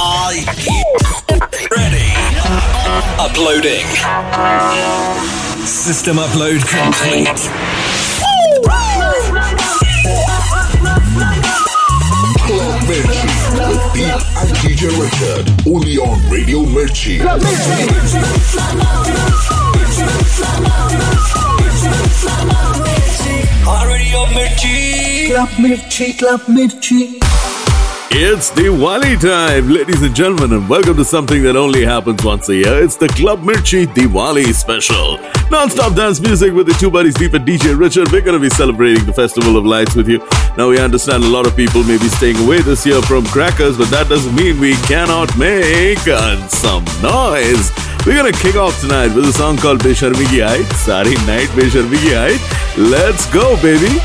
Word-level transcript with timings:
Are 0.00 0.32
you 0.32 0.84
ready? 1.74 2.12
Uploading. 3.18 3.84
System 5.66 6.18
upload 6.18 6.62
complete. 6.68 7.26
Club 12.46 12.80
Mirchi 12.86 13.28
with 13.58 13.82
Beat 13.92 14.22
and 14.38 14.50
DJ 14.62 14.82
Richard. 15.02 15.46
Only 15.66 15.98
on 15.98 16.30
Radio 16.30 16.60
Mirchi. 16.64 17.18
Club 25.28 25.48
Mirchi, 25.58 26.18
Club 26.18 26.40
Mirchi. 26.42 27.27
It's 28.10 28.50
Diwali 28.50 29.20
time, 29.20 29.68
ladies 29.68 30.00
and 30.00 30.16
gentlemen, 30.16 30.52
and 30.56 30.66
welcome 30.66 30.96
to 30.96 31.04
something 31.04 31.42
that 31.42 31.56
only 31.56 31.84
happens 31.84 32.24
once 32.24 32.48
a 32.48 32.54
year. 32.54 32.82
It's 32.82 32.96
the 32.96 33.06
Club 33.08 33.40
Mirchi 33.40 33.86
Diwali 33.86 34.54
special. 34.54 35.18
Non-stop 35.50 35.94
dance 35.94 36.18
music 36.18 36.54
with 36.54 36.66
the 36.66 36.72
two 36.74 36.90
buddies, 36.90 37.14
Deep 37.14 37.32
DJ 37.32 37.78
Richard. 37.78 38.10
We're 38.10 38.22
going 38.22 38.40
to 38.40 38.40
be 38.40 38.48
celebrating 38.48 39.04
the 39.04 39.12
Festival 39.12 39.58
of 39.58 39.66
Lights 39.66 39.94
with 39.94 40.08
you. 40.08 40.26
Now, 40.56 40.70
we 40.70 40.78
understand 40.80 41.22
a 41.22 41.28
lot 41.28 41.46
of 41.46 41.54
people 41.54 41.84
may 41.84 41.98
be 41.98 42.08
staying 42.08 42.38
away 42.38 42.62
this 42.62 42.86
year 42.86 43.02
from 43.02 43.26
crackers, 43.26 43.76
but 43.76 43.90
that 43.90 44.08
doesn't 44.08 44.34
mean 44.34 44.58
we 44.58 44.72
cannot 44.88 45.36
make 45.36 46.00
uh, 46.08 46.48
some 46.48 46.84
noise. 47.02 47.70
We're 48.06 48.16
going 48.16 48.32
to 48.32 48.38
kick 48.40 48.56
off 48.56 48.80
tonight 48.80 49.14
with 49.14 49.28
a 49.28 49.32
song 49.32 49.58
called 49.58 49.80
Besharmi 49.80 50.26
Ki 50.30 50.40
Height. 50.40 50.64
Sari 50.80 51.14
Night 51.28 51.48
Besharmi 51.52 52.00
Ki 52.00 52.14
Height. 52.16 52.40
Let's 52.78 53.30
go, 53.30 53.60
baby. 53.60 54.00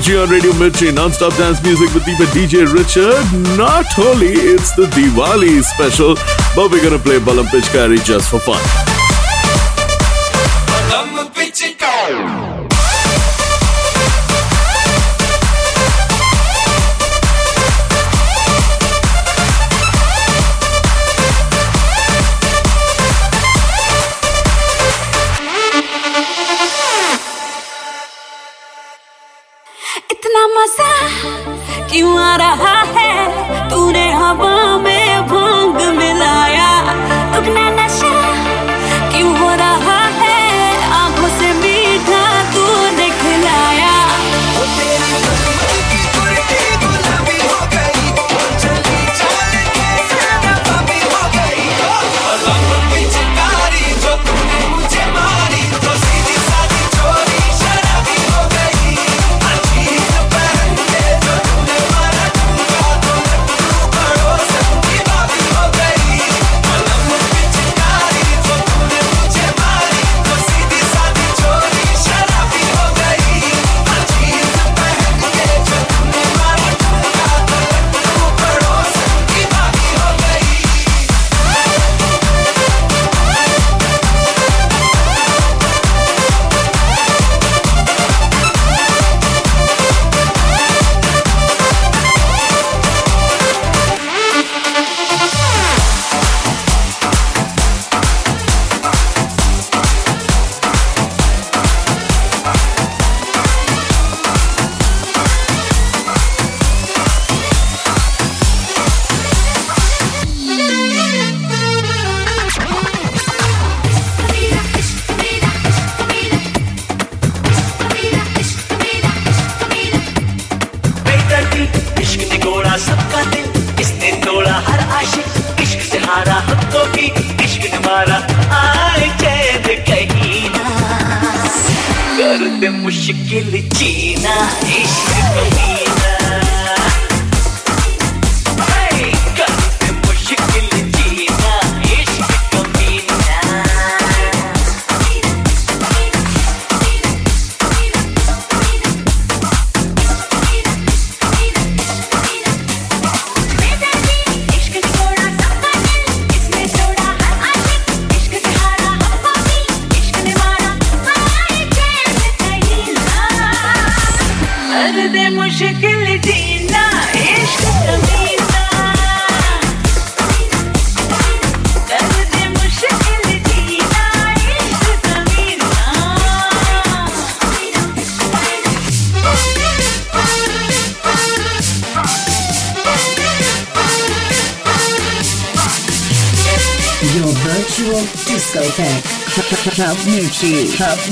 Mirchi 0.00 0.16
on 0.16 0.30
Radio 0.30 0.52
Mirchi, 0.52 0.90
non-stop 0.94 1.36
dance 1.36 1.62
music 1.62 1.92
with 1.92 2.06
Deep 2.06 2.18
and 2.20 2.28
DJ 2.28 2.64
Richard. 2.72 3.22
Not 3.58 3.84
holy, 3.92 4.32
it's 4.32 4.72
the 4.74 4.86
Diwali 4.86 5.62
special, 5.62 6.14
but 6.56 6.70
we're 6.70 6.82
gonna 6.82 6.98
play 6.98 7.18
Balam 7.18 7.44
Pichkari 7.48 8.02
just 8.02 8.30
for 8.30 8.38
fun. 8.38 8.89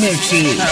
Energy. 0.08 0.67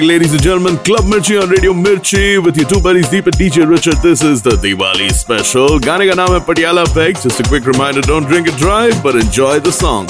back, 0.00 0.08
ladies 0.08 0.32
and 0.32 0.42
gentlemen. 0.42 0.76
Club 0.78 1.04
Mirchi 1.04 1.40
on 1.40 1.48
Radio 1.50 1.72
Mirchi 1.72 2.42
with 2.42 2.56
your 2.56 2.68
two 2.68 2.80
buddies 2.80 3.08
Deep 3.08 3.26
and 3.26 3.36
DJ 3.36 3.68
Richard. 3.68 3.96
This 4.02 4.22
is 4.22 4.42
the 4.42 4.50
Diwali 4.50 5.10
special. 5.10 5.78
Gana 5.78 6.06
ka 6.06 6.14
naam 6.14 6.28
hai 6.28 6.40
Patiala 6.40 6.86
Peg. 6.94 7.20
Just 7.20 7.40
a 7.40 7.42
quick 7.44 7.66
reminder: 7.66 8.00
don't 8.00 8.26
drink 8.26 8.48
and 8.48 8.56
drive, 8.56 9.02
but 9.02 9.16
enjoy 9.16 9.58
the 9.60 9.72
song. 9.72 10.06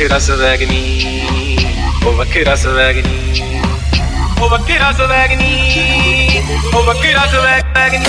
Ovakirasa 0.00 0.34
Vagani, 0.34 0.82
Ovakirasa 2.08 2.72
Vagani, 2.72 3.42
Ovakirasa 4.40 5.06
Vagani, 5.06 6.40
Ovakirasa 6.72 7.38
Vagani. 7.44 8.08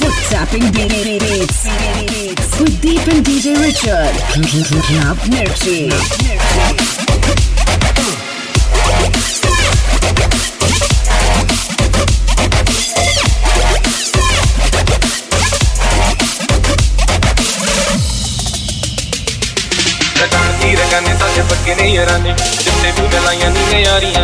What's 0.00 0.34
up 0.34 0.52
in 0.52 0.72
beats. 0.72 1.66
With 2.58 2.80
Deep 2.82 3.06
and 3.06 3.24
DJ 3.24 3.54
Richard? 3.62 4.10
Club 4.82 5.18
Nurture. 5.30 5.94
ਰਗਾਨੇ 21.39 21.39
ਸਾਡੇ 21.39 21.41
ਪੱਕੇ 21.41 21.75
ਨੇ 21.75 21.87
ਯਾਰਾਨੇ 21.89 22.33
ਜਿੱਤੇ 22.63 22.91
ਤੂੰ 22.91 23.09
ਗਲਾਈਆਂ 23.11 23.49
ਨੀ 23.51 23.81
ਯਾਰੀਆਂ 23.83 24.21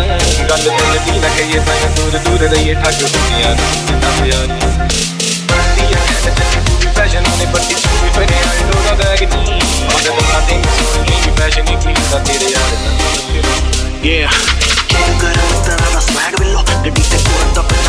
ਗੱਲ 0.50 0.58
ਦਿਲ 0.58 1.00
ਦੀ 1.06 1.20
ਨਾ 1.20 1.30
ਕਹੀਏ 1.30 1.60
ਤਾਂ 1.60 1.90
ਦੂਰ 1.96 2.18
ਦੂਰ 2.18 2.40
ਰਹੀਏ 2.40 2.74
ਠੱਗ 2.74 2.94
ਦੁਨੀਆਂ 2.94 3.56
ਨਾ 3.92 4.10
ਪਿਆਰੀਆਂ 4.22 4.70
ਬੰਦੀ 5.48 5.84
ਆ 5.84 6.00
ਕਹਿੰਦੇ 6.00 6.32
ਚੱਕੀ 6.32 6.60
ਤੂੰ 6.60 6.75
ਵੀ 6.80 6.88
ਫੈਸ਼ਨ 6.96 7.24
ਨੇ 7.40 7.46
ਪੱਟੀ 7.46 7.75
ਤੂੰ 7.75 8.00
ਵੀ 8.04 8.10
ਫਰੇ 8.10 8.38
ਆਈ 8.50 8.60
ਲੋਗਾ 8.66 8.94
ਬੈਗ 8.94 9.24
ਨੀ 9.24 9.60
ਉਹਦੇ 9.94 10.10
ਬੰਦਾ 10.10 10.40
ਤੇ 10.40 10.62
ਸੋਹਣੀ 10.94 11.22
ਵੀ 11.25 11.32
ਫੈਸ਼ਨ 11.40 11.63
ਨਹੀਂ 11.63 11.78
ਕੀਤਾ 11.78 12.18
ਤੇਰੇ 12.20 12.51
ਯਾਰ 12.51 12.72
Yeah. 14.04 14.32
ਕਿਉਂ 14.88 15.18
ਗਰਮ 15.20 15.51
ਤਰ੍ਹਾਂ 15.66 15.92
ਦਾ 15.92 16.00
swag 16.00 16.38
ਬਿੱਲੋ 16.40 16.62
ਗੱਡੀ 16.70 16.92
ਤੇ 16.92 17.18
ਕੋਰਦਾ 17.18 17.62
ਪਜਾਮਾ 17.62 17.85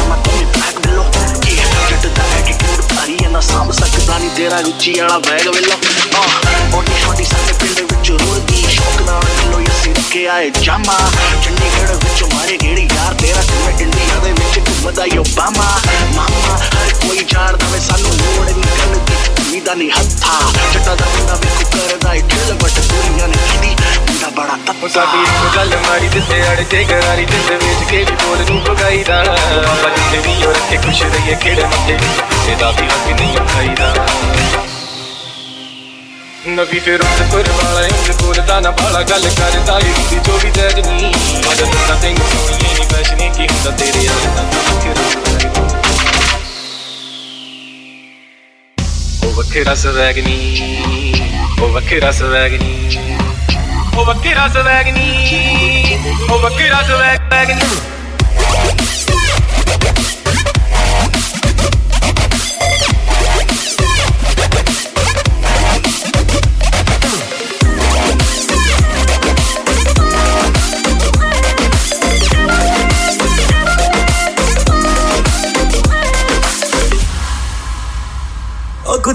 attitude 3.08 3.28
ਭਾਰੀ 3.28 3.42
ਸਾਂਭ 3.42 3.72
ਸਕਦਾ 3.72 4.18
ਨਹੀਂ 4.18 4.30
ਤੇਰਾ 4.30 4.58
ਉੱਚੀ 4.58 5.00
ਵਾਲਾ 5.00 5.20
ਬੈਗ 5.20 5.48
ਬਿੱਲੋ 5.48 5.74
ਆਹ 6.18 6.78
ਓਟੀ 6.78 6.92
ਛੋਟੀ 7.04 7.24
ਸਾਡੇ 7.24 7.54
ਪਿੰਡ 7.54 7.92
ਵਿੱਚ 7.92 8.12
ਰੁਲਦੀ 8.12 8.66
ਸ਼ੌਕ 8.70 9.02
ਨਾਲ 9.02 9.22
ਬਿੱਲੋ 9.24 9.60
ਯਸੀ 9.60 9.94
ਰੱਖੇ 9.94 10.28
ਆਏ 10.28 10.50
ਜਾਮਾ। 10.50 11.12
ਚੰਡੀਗੜ੍ਹ 11.44 11.94
ਵਿੱਚ 11.94 12.24
ਮਾਰੇ 12.34 12.58
ਗੇੜੀ, 12.64 12.88
ਯਾਰ 12.96 13.14
ਤੇਰਾ 13.14 13.42
ਕਿਵੇਂ 13.42 13.80
ਇੰਡੀਆ 13.80 14.20
ਦੇ 14.24 14.32
ਵਿੱਚ 14.87 14.87
ਘੁੰਮਦਾ 14.87 15.05
ਈ 15.05 15.17
ਓਬਾਮਾ 15.19 15.67
ਮਾਮਾ 16.15 16.57
ਹਰ 16.57 16.93
ਕੋਈ 17.03 17.25
ਜਾਣਦਾ 17.29 17.67
ਵੇ 17.73 17.81
ਸਾਨੂੰ 17.81 18.11
ਲੋੜ 18.13 18.45
ਨਹੀਂ 18.45 18.65
ਗੱਲ 18.79 18.95
ਦੀ 18.97 19.15
ਉਮੀਦਾਂ 19.43 19.77
ਨਹੀਂ 19.77 19.91
ਹੱਥਾ 19.91 20.39
ਜੱਟਾ 20.73 20.95
ਦਾ 20.95 21.07
ਮੁੰਡਾ 21.09 21.35
ਵੇਖੋ 21.35 21.65
ਕਰਦਾ 21.73 22.15
ਈ 22.15 22.21
ਢਿੱਲ 22.23 22.53
ਬਟ 22.55 22.79
ਦੁਨੀਆ 22.83 23.27
ਨੇ 23.27 23.37
ਕਿਦੀ 23.53 23.75
ਮੁੰਡਾ 24.01 24.29
ਬੜਾ 24.37 24.53
ਉਹ 24.53 24.67
ਤੱਤਾ 24.67 24.89
ਸਾਡੀ 24.89 25.23
ਇੱਕ 25.23 25.57
ਗੱਲ 25.57 25.77
ਮਾਰੀ 25.89 26.09
ਦਿੱਤੇ 26.09 26.43
ਅੜ 26.53 26.63
ਤੇ 26.71 26.85
ਗਰਾਰੀ 26.85 27.25
ਦਿੱਤੇ 27.27 27.57
ਵੇਚ 27.57 27.91
ਕੇ 27.91 28.05
ਵੀ 28.05 28.17
ਬੋਲ 28.25 28.45
ਨੂੰ 28.51 28.61
ਭਗਾਈਦਾ 28.69 29.23
ਬਾਬਾ 29.23 29.89
ਜਿੱਥੇ 29.89 30.29
ਵੀ 30.29 30.45
ਉਹ 30.45 30.53
ਰੱਖੇ 30.53 30.77
ਖੁਸ਼ 30.87 31.03
ਰਹੀਏ 31.05 31.35
ਖੇੜੇ 31.43 31.65
ਮੱਥੇ 31.65 31.99
ਕਿਸੇ 32.31 32.55
ਦਾ 32.61 32.71
ਵੀ 32.71 32.87
ਹੱਕ 32.87 33.21
ਨਹੀਂ 33.21 33.37
ਖਾਈਦਾ 33.49 33.95
ਨਵੀਂ 36.47 36.81
ਫਿਰ 36.81 37.01
ਉਸ 37.01 37.21
ਪਰ 37.33 37.49
ਵਾਲਾ 37.53 37.87
ਇੰਜ 37.87 38.11
ਬੋਲਦਾ 38.23 38.59
ਨਾ 38.61 38.71
ਬਾਲਾ 38.71 39.03
ਗੱਲ 39.03 39.29
ਕਰਦਾ 39.31 39.79
ਈ 39.79 39.93
ਦੀ 40.11 40.19
ਜੋ 40.27 40.39
ਵੀ 40.39 40.51
ਜੈਜ 40.51 40.79
ਨਹੀਂ 40.79 41.13
ਅੱਜ 41.53 41.61
ਤਾਂ 41.89 41.97
ਤੈਨੂੰ 41.97 42.27
ਸੋਹਣੀ 42.31 42.63
ਨਹੀਂ 42.63 42.87
ਫੈਸ਼ਨ 42.87 43.33
ਕੀ 43.33 43.47
ਹੁੰਦਾ 43.47 43.71
ਤੇਰੇ 43.77 44.05
ਯਾਰ 44.05 44.27
ਦਾ 44.37 44.43
ਉਹ 49.23 49.33
ਵੱਖਰਾ 49.33 49.75
ਸਵੈਗ 49.75 50.19
ਨੀ 50.19 50.39
ਉਹ 51.63 51.69
ਵੱਖਰਾ 51.69 52.11
ਸਵੈਗ 52.13 52.55
ਨੀ 52.55 52.99
ਉਹ 53.97 54.05
ਵੱਖਰਾ 54.05 54.49
ਸਵੈਗ 54.49 54.89
ਨੀ 54.89 55.99
ਉਹ 56.31 56.39
ਵੱਖਰਾ 56.39 56.83
ਸਵੈਗ 56.83 57.23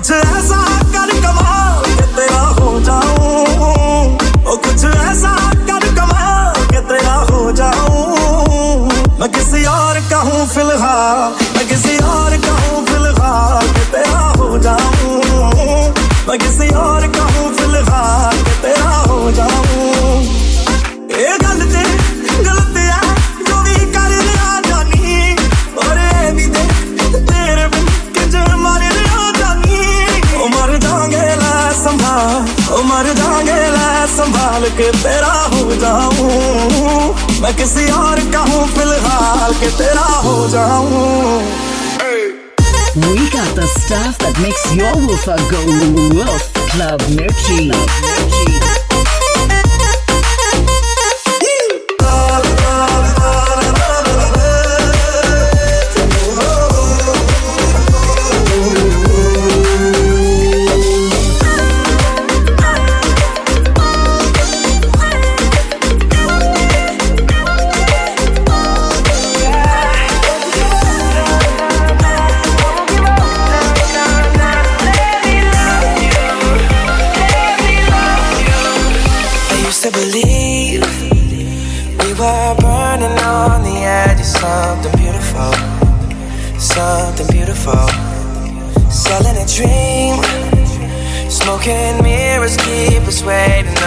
कुछ 0.02 0.10
ऐसा 0.10 0.60
कर 0.92 1.10
कमाल 1.22 1.82
के 1.96 2.06
तेरा 2.14 2.40
हो 2.58 2.70
जाऊँ। 2.80 4.16
ओ, 4.46 4.56
कुछ 4.64 4.84
ऐसा 4.84 5.34
कर 5.68 5.86
कमाल 5.94 6.64
के 6.72 6.80
तेरा 6.90 7.14
हो 7.30 7.52
जाऊँ। 7.52 8.88
मैं 9.20 9.30
किसी 9.32 9.64
और 9.64 10.00
का 10.10 10.18
हूँ 10.26 10.46
फ़िलहाल, 10.48 11.30
मैं 11.56 11.68
किसी 11.68 11.96
और 12.14 12.36
का 12.46 12.56
फ़िलहाल 12.90 13.68
के 13.68 13.84
तेरा 13.92 14.26
हो 14.40 14.58
जाऊँ। 14.58 15.22
मैं 16.28 16.38
किसी 16.38 16.68
और 16.82 17.06
का 17.06 17.21
संभाल 34.16 34.68
के 34.78 34.90
तेरा 35.02 35.32
हो 35.54 35.74
जाऊँ 35.82 37.40
मैं 37.42 37.54
किसी 37.56 37.90
और 37.98 38.20
का 38.32 38.40
हूँ 38.52 38.66
फ़िलहाल 38.74 39.54
के 39.60 39.70
तेरा 39.82 40.06
हो 40.28 40.48
जाऊँ 40.56 41.10
We 42.94 43.22
got 43.34 43.54
the 43.56 43.66
stuff 43.74 44.18
that 44.22 44.38
makes 44.44 44.64
your 44.78 44.90
woofer 45.04 45.36
go 45.52 45.60
woof. 46.16 46.42
Club 46.72 47.00
Mirchi. 47.16 47.70
I 47.72 48.41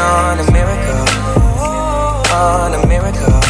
on 0.06 0.40
a 0.40 0.52
miracle, 0.52 1.06
on 2.32 2.74
a 2.74 2.88
miracle. 2.88 3.45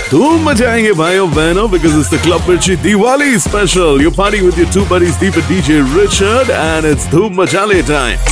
धूम 0.09 0.43
मचाएंगे 0.43 0.91
भाई 0.93 1.17
और 1.17 1.27
बहनों 1.27 1.69
because 1.71 1.97
it's 1.99 2.09
the 2.13 2.21
club 2.23 2.49
Mirchi 2.49 2.75
Diwali 2.83 3.37
special 3.39 4.01
you 4.01 4.11
party 4.17 4.39
with 4.41 4.59
your 4.59 4.73
two 4.73 4.85
buddies 4.89 5.15
Deep 5.19 5.37
DJ 5.49 5.79
Richard 5.95 6.49
and 6.49 6.85
it's 6.91 7.07
Dhoom 7.11 7.41
Machale 7.41 7.81
time 7.93 8.30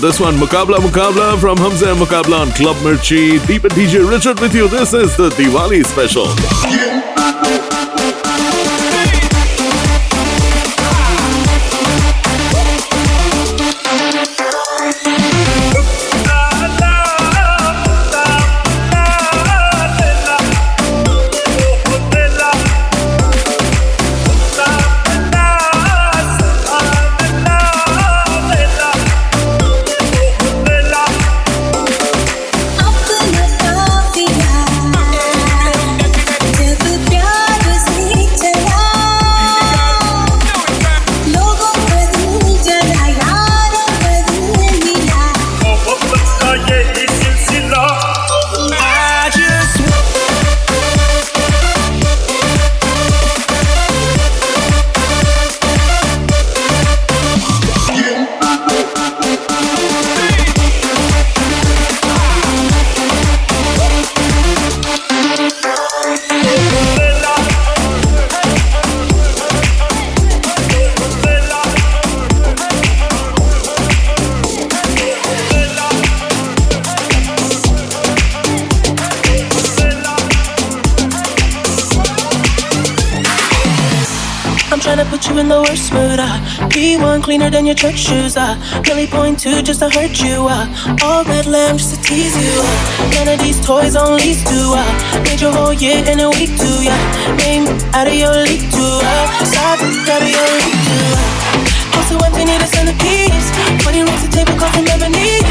this 0.00 0.20
one, 0.20 0.34
Mukabla 0.36 0.76
Mukabla 0.76 1.38
from 1.40 1.56
Hamza 1.56 1.86
Mukabla 1.94 2.40
on 2.40 2.50
Club 2.52 2.76
Mirchi. 2.78 3.44
Deep 3.46 3.64
and 3.64 3.72
DJ 3.72 4.08
Richard 4.08 4.38
with 4.40 4.54
you. 4.54 4.68
This 4.68 4.92
is 4.92 5.16
the 5.16 5.30
Diwali 5.30 5.84
special. 5.84 6.26
Yeah. 6.70 6.87
Your 87.68 87.76
church 87.76 88.00
shoes. 88.00 88.34
Uh. 88.34 88.56
Really 88.88 89.06
point 89.06 89.38
two 89.38 89.60
just 89.60 89.80
to 89.84 89.90
hurt 89.92 90.16
you. 90.24 90.48
All 91.04 91.22
red 91.28 91.44
lamb 91.44 91.76
just 91.76 91.92
to 91.94 92.00
tease 92.00 92.32
you. 92.32 92.54
Uh. 92.56 93.12
None 93.12 93.28
of 93.28 93.38
these 93.44 93.60
toys 93.60 93.94
on 93.94 94.16
lease 94.16 94.40
to. 94.48 94.58
Uh. 94.72 95.20
Made 95.28 95.40
your 95.44 95.52
whole 95.52 95.76
year 95.76 96.00
in 96.08 96.18
a 96.20 96.30
week 96.32 96.56
too. 96.56 96.78
Yeah. 96.80 96.96
Name 97.44 97.68
out 97.92 98.08
of 98.08 98.16
your 98.16 98.32
league 98.32 98.64
too. 98.72 98.94
Uh. 99.04 99.44
Stop 99.44 99.84
out 99.84 100.22
of 100.24 100.30
your 100.32 100.48
league 100.64 100.80
too. 100.88 101.12
House 101.92 102.08
so 102.08 102.16
empty, 102.24 102.48
need 102.48 102.56
a 102.56 102.68
centerpiece. 102.72 103.52
20 103.84 104.00
racks 104.08 104.24
of 104.24 104.32
table 104.32 104.56
cost 104.56 104.72
from 104.72 104.88
ebony. 104.88 105.44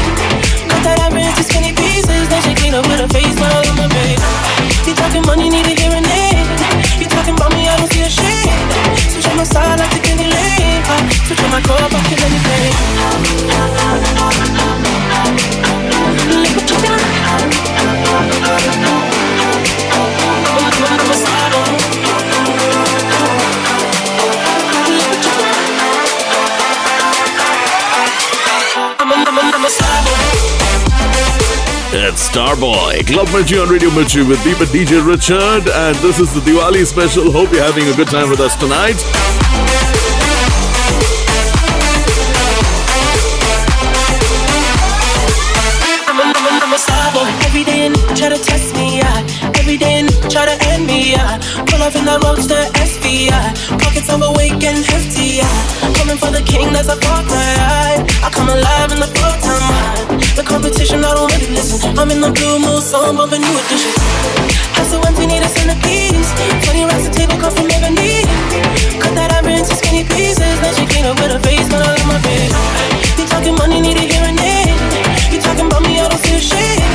Cut 0.66 0.82
that 0.82 0.98
ivory 0.98 1.22
into 1.22 1.46
skinny 1.46 1.70
pieces. 1.70 2.26
Then 2.26 2.42
she 2.42 2.52
clean 2.58 2.74
up 2.74 2.82
with 2.90 2.98
her 2.98 3.10
face 3.14 3.38
all 3.38 3.62
on 3.62 3.76
my 3.78 3.86
bed. 3.86 4.18
You 4.82 4.94
talking 4.98 5.22
money, 5.22 5.54
need 5.54 5.70
to 5.70 5.74
hear 5.78 5.94
a 5.94 6.02
hearing 6.02 6.08
aid. 6.10 6.50
You 6.98 7.06
talking 7.06 7.38
about 7.38 7.54
me, 7.54 7.70
I 7.70 7.78
don't 7.78 7.86
see 7.94 8.02
a 8.02 8.10
shade. 8.10 8.50
Switch 9.06 9.30
on 9.30 9.38
my 9.38 9.46
side 9.46 9.78
like 9.78 9.94
the. 9.94 10.08
Uh, 10.88 11.04
switch 11.28 11.42
on 11.44 11.50
my 11.52 11.60
core, 11.60 11.88
Starboy, 32.28 33.06
Club 33.06 33.26
Mirchi 33.28 33.56
on 33.56 33.70
Radio 33.70 33.88
Mirchi 33.88 34.20
with 34.20 34.42
Deep 34.44 34.60
and 34.60 34.68
DJ 34.68 35.00
Richard. 35.00 35.66
And 35.66 35.96
this 36.04 36.20
is 36.20 36.28
the 36.34 36.40
Diwali 36.40 36.84
special. 36.84 37.32
Hope 37.32 37.50
you're 37.52 37.64
having 37.64 37.88
a 37.88 37.96
good 37.96 38.08
time 38.08 38.28
with 38.28 38.38
us 38.38 38.54
tonight. 38.54 39.00
Every 47.48 47.64
day 47.64 47.88
try 48.14 48.28
to 48.28 48.36
test 48.36 48.74
me. 48.76 49.00
Every 49.58 49.78
day 49.78 50.06
try 50.28 50.44
to 50.44 50.56
end 50.68 50.86
me. 50.86 51.16
Pull 51.64 51.80
in 51.96 52.04
that 52.04 52.20
roadster 52.22 52.60
SV, 52.76 53.32
yeah. 53.32 53.54
Pockets 53.80 54.10
and 54.10 54.84
hefty, 54.84 55.40
yeah. 55.40 55.94
Coming 55.96 56.18
for 56.18 56.30
the 56.30 56.42
king, 56.44 56.74
that's 56.74 56.88
a 56.88 56.96
fortnight. 57.00 58.04
I 58.20 58.28
come 58.30 58.48
alive 58.50 58.92
in 58.92 59.00
the 59.00 59.08
man. 59.16 59.47
The 60.38 60.46
competition, 60.46 61.02
I 61.02 61.18
don't 61.18 61.26
really 61.34 61.50
listen. 61.50 61.98
I'm 61.98 62.14
in 62.14 62.22
the 62.22 62.30
blue 62.30 62.62
mood, 62.62 62.86
so 62.86 63.02
I'm 63.02 63.18
bumping 63.18 63.42
new 63.42 63.50
edition. 63.58 63.90
House 64.78 64.94
so 64.94 65.02
empty, 65.02 65.26
need 65.26 65.42
a 65.42 65.50
centerpiece. 65.50 66.30
20 66.62 66.86
racks 66.86 67.10
of 67.10 67.12
table 67.18 67.34
come 67.42 67.50
from 67.50 67.66
ebony. 67.66 68.22
Cut 69.02 69.18
that 69.18 69.34
ivory 69.34 69.58
into 69.58 69.74
skinny 69.74 70.06
pieces. 70.06 70.54
Then 70.62 70.70
she 70.78 70.86
clean 70.86 71.10
up 71.10 71.18
with 71.18 71.34
her 71.34 71.42
face, 71.42 71.66
but 71.66 71.82
I 71.82 71.90
love 71.90 72.06
my 72.06 72.22
bed. 72.22 72.54
You 73.18 73.26
talking 73.26 73.58
money, 73.58 73.82
need 73.82 73.98
a 73.98 74.06
hearing 74.06 74.38
aid. 74.38 74.78
You 75.34 75.42
talking 75.42 75.66
about 75.66 75.82
me, 75.82 75.98
I 75.98 76.06
don't 76.06 76.22
see 76.22 76.38
a 76.38 76.38
shade. 76.38 76.86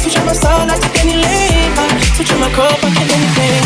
Switch 0.00 0.16
on 0.16 0.24
my 0.24 0.32
side, 0.32 0.64
like 0.64 0.80
take 0.80 0.96
any 1.04 1.20
lane. 1.20 1.76
Switch 2.16 2.32
on 2.32 2.40
my 2.40 2.48
crop, 2.56 2.80
I 2.80 2.88
kill 2.96 3.12
anything. 3.12 3.60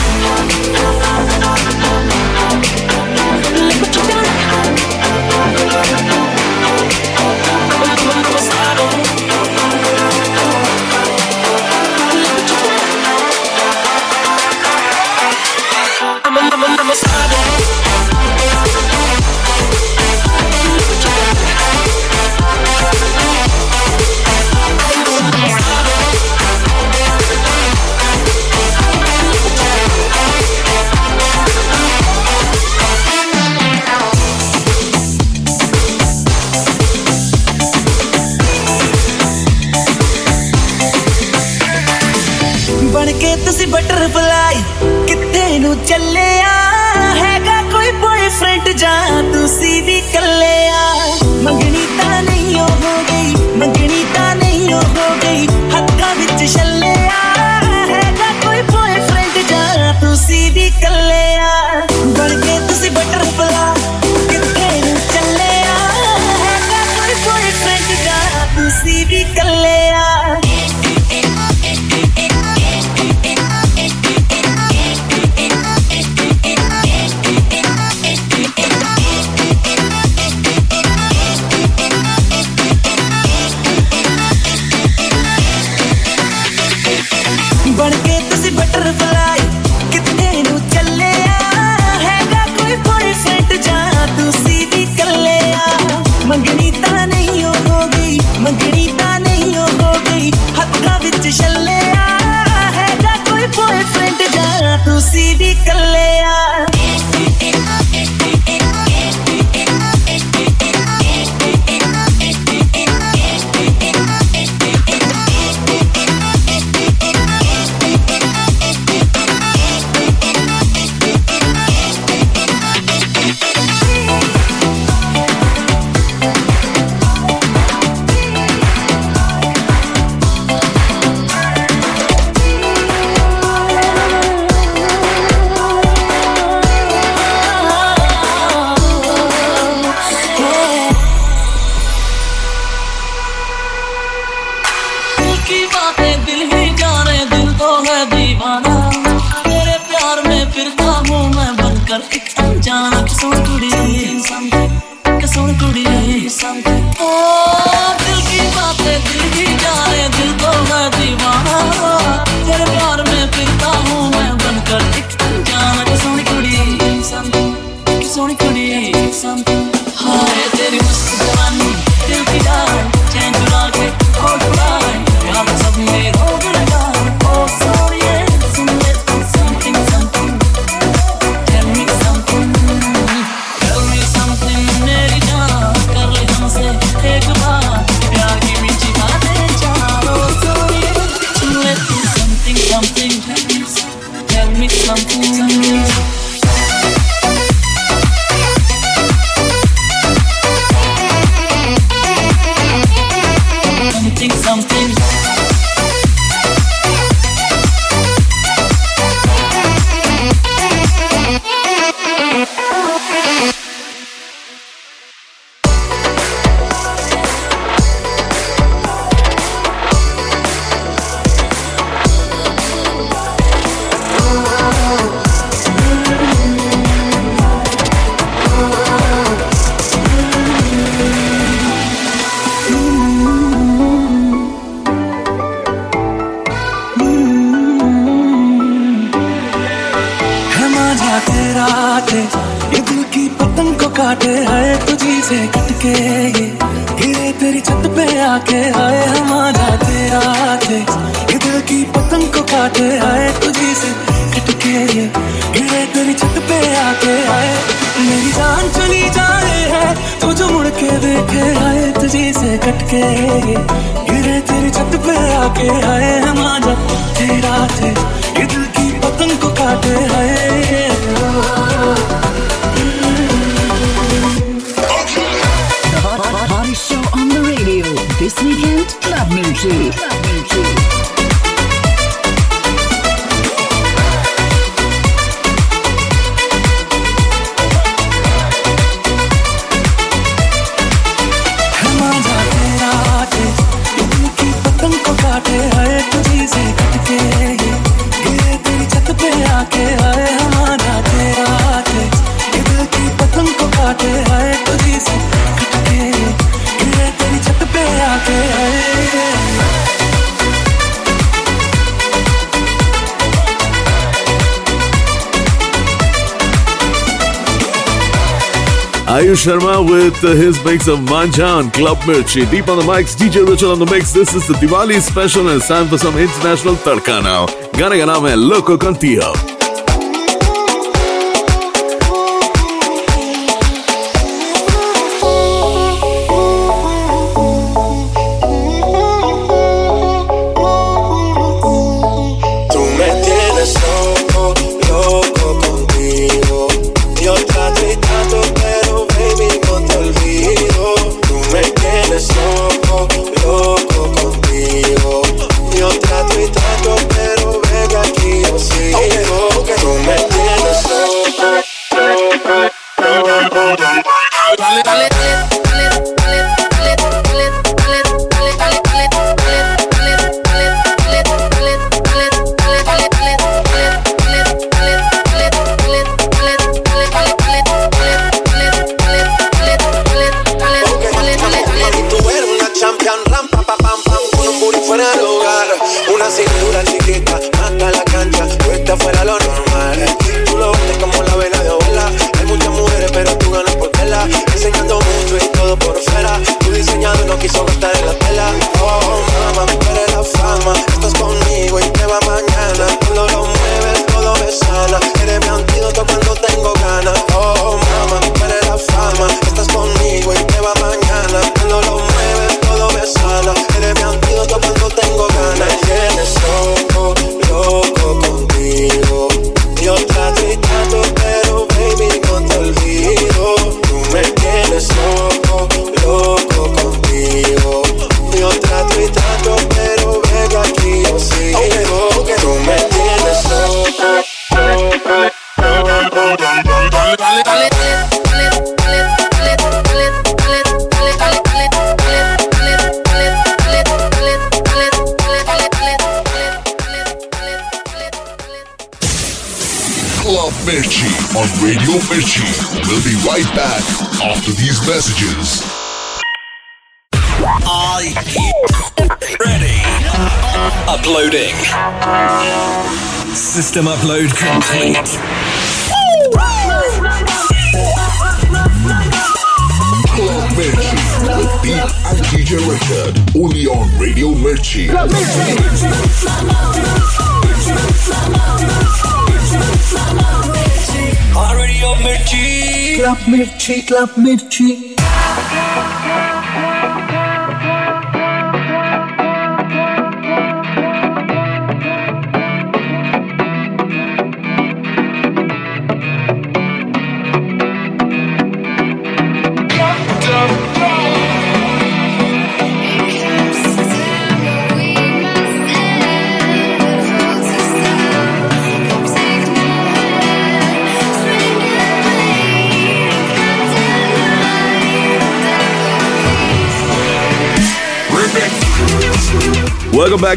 Sharma 319.35 319.89
with 319.89 320.17
his 320.21 320.63
mix 320.65 320.89
of 320.89 320.99
Manjan, 321.01 321.73
Club 321.73 321.99
Mirchi, 321.99 322.51
Deep 322.51 322.69
on 322.69 322.79
the 322.79 322.85
mics, 322.85 323.17
DJ 323.17 323.47
Richard 323.47 323.71
on 323.71 323.79
the 323.79 323.87
mix. 323.87 324.13
This 324.13 324.35
is 324.35 324.47
the 324.47 324.55
Diwali 324.55 325.01
special 325.01 325.49
and 325.49 325.59
it's 325.59 325.69
time 325.69 325.89
for 325.89 325.99
some 325.99 326.17
international 326.17 326.75
tadka 326.75 327.23
now. 327.23 327.47
Gana 327.73 327.97
ka 327.99 328.35
Loco 328.37 328.77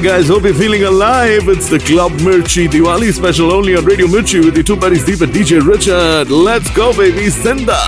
guys. 0.04 0.28
Hope 0.28 0.44
you're 0.44 0.54
feeling 0.54 0.84
alive. 0.84 1.48
It's 1.48 1.70
the 1.70 1.80
Club 1.80 2.12
Mirchi 2.24 2.68
Diwali 2.68 3.14
special 3.14 3.54
only 3.54 3.76
on 3.76 3.86
Radio 3.86 4.06
Mirchi 4.08 4.44
with 4.44 4.54
the 4.54 4.62
two 4.62 4.76
buddies 4.76 5.06
Deep 5.06 5.20
DJ 5.20 5.66
Richard. 5.66 6.30
Let's 6.30 6.70
go, 6.76 6.92
baby. 6.92 7.30
Senda. 7.30 7.80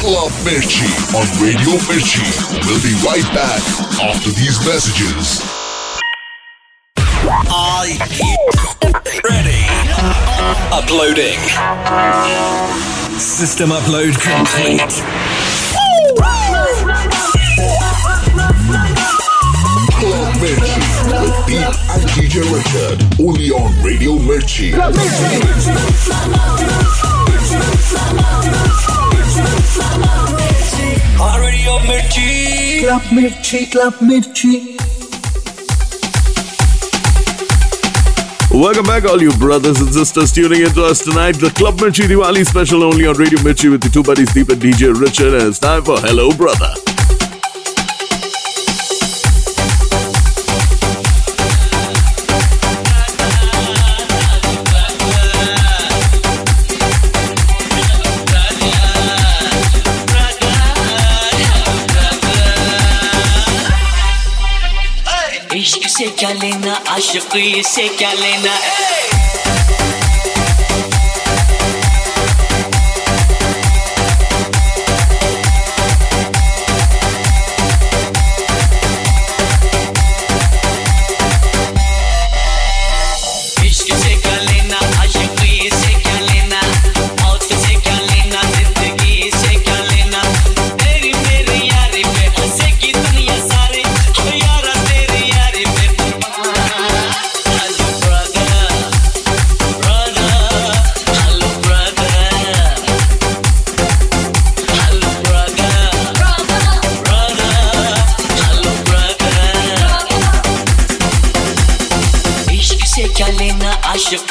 Club 0.00 0.32
Mirchi 0.42 0.90
on 1.14 1.26
Radio 1.40 1.78
Mirchi. 1.86 2.26
We'll 2.66 2.82
be 2.82 2.94
right 3.06 3.22
back 3.32 3.62
after 4.02 4.30
these 4.30 4.58
messages. 4.66 5.40
I 7.24 8.51
uploading. 10.72 11.38
System 13.18 13.70
upload 13.70 14.14
complete. 14.18 14.80
Club 20.00 20.34
Mirchi 20.40 20.82
with 21.12 21.46
Deep 21.46 21.74
and 21.92 22.04
DJ 22.14 22.40
Richard, 22.56 22.98
only 23.20 23.50
on 23.50 23.70
Radio 23.84 24.16
Mirchi. 24.16 24.72
Club 32.80 33.02
Mirchi, 33.12 33.70
Club 33.70 33.94
Mirchi. 34.00 34.81
Welcome 38.52 38.84
back, 38.84 39.06
all 39.06 39.20
you 39.22 39.32
brothers 39.38 39.80
and 39.80 39.90
sisters 39.94 40.30
tuning 40.30 40.60
into 40.60 40.84
us 40.84 41.02
tonight. 41.02 41.32
The 41.32 41.48
Club 41.56 41.78
Mirchi 41.78 42.02
Diwali 42.02 42.46
special 42.46 42.82
only 42.82 43.06
on 43.06 43.16
Radio 43.16 43.38
Mirchi 43.38 43.70
with 43.70 43.82
the 43.82 43.88
two 43.88 44.02
buddies 44.02 44.32
Deep 44.34 44.50
and 44.50 44.60
DJ 44.60 44.92
Richard. 44.92 45.32
And 45.32 45.48
it's 45.48 45.58
time 45.58 45.82
for 45.82 45.98
Hello 45.98 46.30
Brother. 46.32 46.91
लेना 66.32 66.74
आशिकी 66.88 67.62
से 67.62 67.88
क्या 67.88 68.12
लेना! 68.12 69.11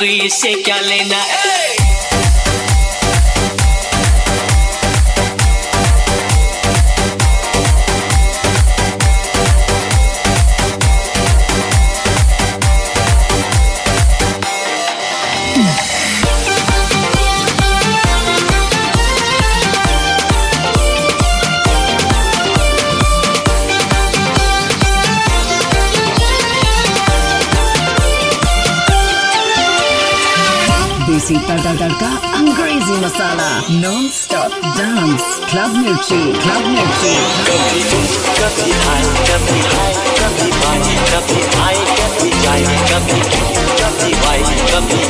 तो 0.02 0.06
इससे 0.06 0.54
क्या 0.66 0.80
लेना? 0.80 1.18
है 1.18 1.61
non 33.20 34.08
stop 34.10 34.52
dance 34.78 35.24
club 35.50 35.74
Mirchi 35.76 36.34
club 36.34 36.68
Mirchi 36.68 37.16
कभी 37.48 37.82
कभी 38.40 38.40
कभी 38.40 38.72
कभी 41.12 41.42
आई 41.62 41.74
कभी 41.74 42.42
जाए 42.42 42.64
कभी 42.92 43.20
कभी 43.82 43.82
कभी 43.82 44.14
कभी 44.72 44.72
कभी 44.72 45.02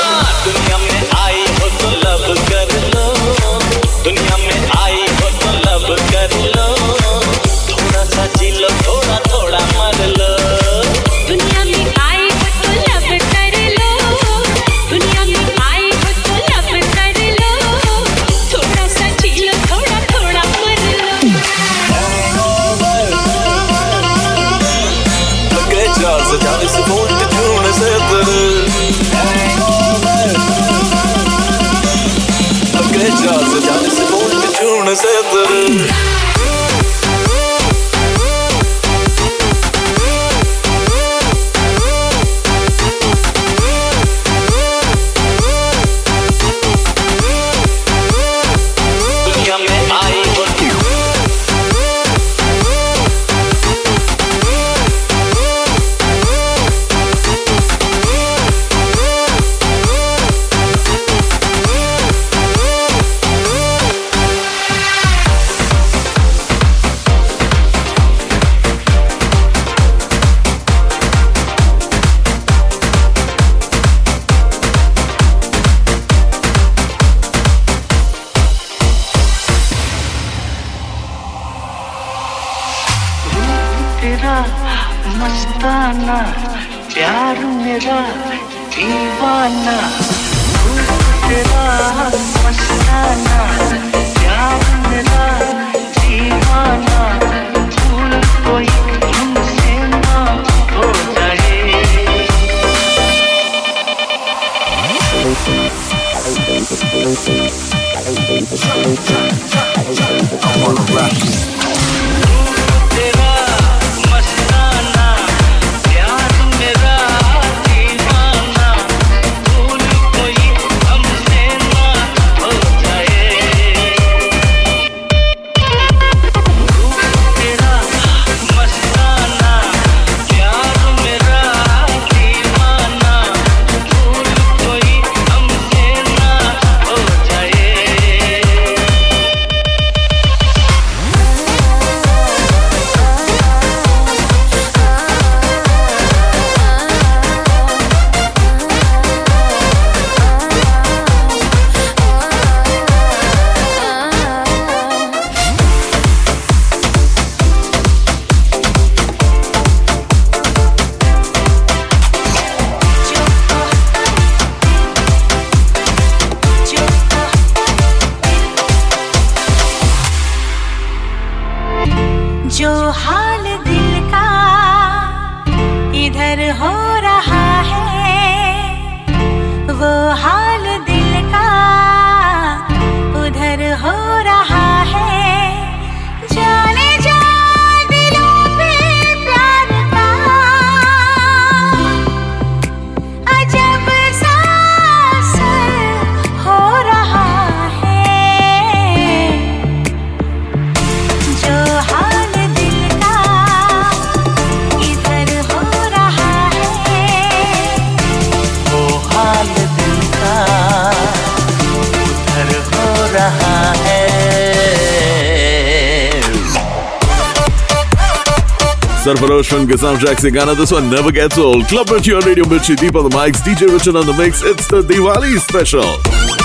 Sangha 219.61 219.76
soundtrack 219.76 220.18
sing 220.20 220.32
this 220.32 220.72
one 220.72 220.88
never 220.88 221.12
gets 221.12 221.36
old. 221.36 221.66
Club 221.66 221.86
Mirchi 221.88 222.18
Radio 222.24 222.44
Mirchi, 222.44 222.74
Deep 222.78 222.94
on 222.94 223.04
the 223.04 223.11
mics, 223.11 223.42
DJ 223.42 223.70
Richard 223.70 223.94
on 223.94 224.06
the 224.06 224.14
mix. 224.14 224.42
It's 224.42 224.66
the 224.66 224.80
Diwali 224.80 225.38
special. 225.38 226.39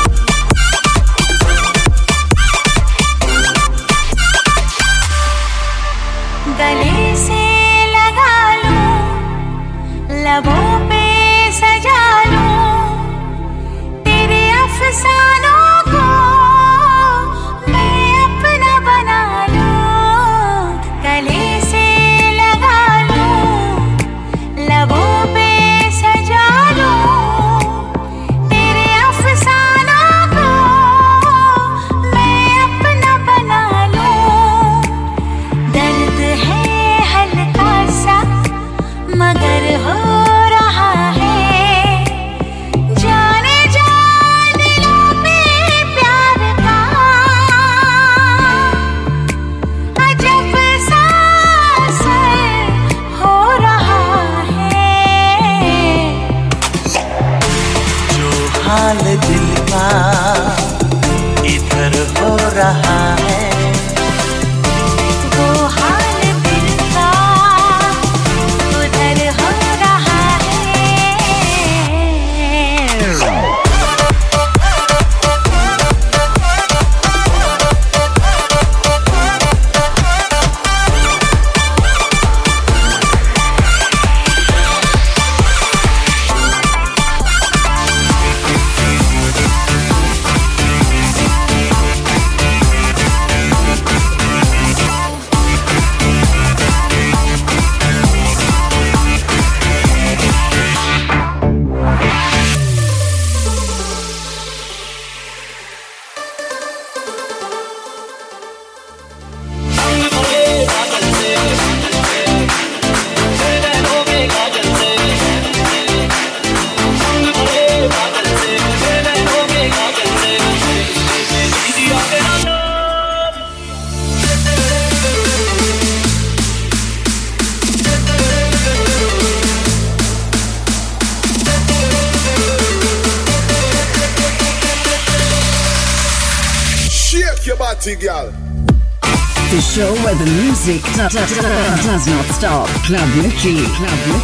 Club 143.45 144.14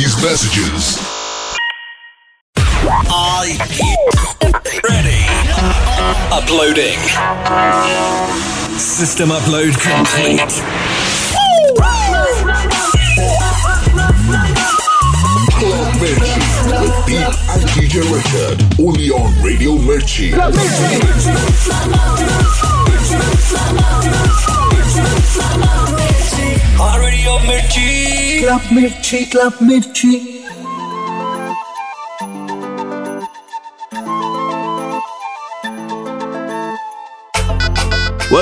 these 0.00 0.16
messages. 0.22 0.79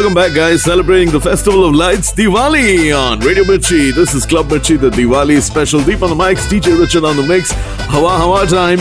Welcome 0.09 0.23
back, 0.25 0.35
guys, 0.35 0.63
celebrating 0.63 1.11
the 1.11 1.21
Festival 1.21 1.67
of 1.67 1.75
Lights 1.75 2.15
Diwali 2.15 2.99
on 2.99 3.21
Radio 3.21 3.45
Mirchi. 3.45 3.95
This 3.95 4.15
is 4.15 4.25
Club 4.25 4.49
Mirchi, 4.49 4.81
the 4.81 4.89
Diwali 4.89 5.39
special. 5.43 5.81
Deep 5.81 6.01
on 6.01 6.09
the 6.09 6.17
mics, 6.17 6.49
DJ 6.49 6.81
Richard 6.81 7.05
on 7.05 7.15
the 7.19 7.23
mix. 7.23 7.53
Hawa 7.93 8.17
Hawa 8.17 8.47
time. 8.47 8.79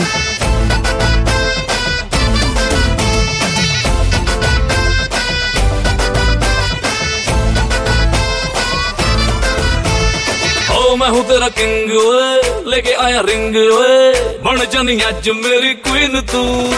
ਮੈਂ 10.98 11.08
ਹੂੰ 11.10 11.22
ਤੇਰਾ 11.24 11.48
king 11.48 11.90
ਓਏ 11.96 12.62
ਲੈ 12.70 12.80
ਕੇ 12.80 12.94
ਆਇਆ 13.00 13.22
ring 13.22 13.56
ਓਏ 13.56 14.12
ਬਣ 14.44 14.64
ਜਾਨੀ 14.72 14.98
ਅੱਜ 15.08 15.30
ਮੇਰੀ 15.30 15.74
ਕੁਈਨ 15.74 16.20
ਤੂੰ 16.32 16.68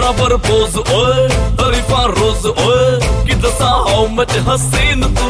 करा 0.00 0.10
पर 0.18 0.36
पोज 0.44 0.76
ओए 0.96 1.24
तरीफा 1.60 2.02
रोज 2.16 2.44
ओए 2.50 2.84
कि 3.26 3.34
दसा 3.42 3.70
हाउ 3.88 4.06
मच 4.16 4.32
हसीन 4.46 5.02
तू। 5.16 5.26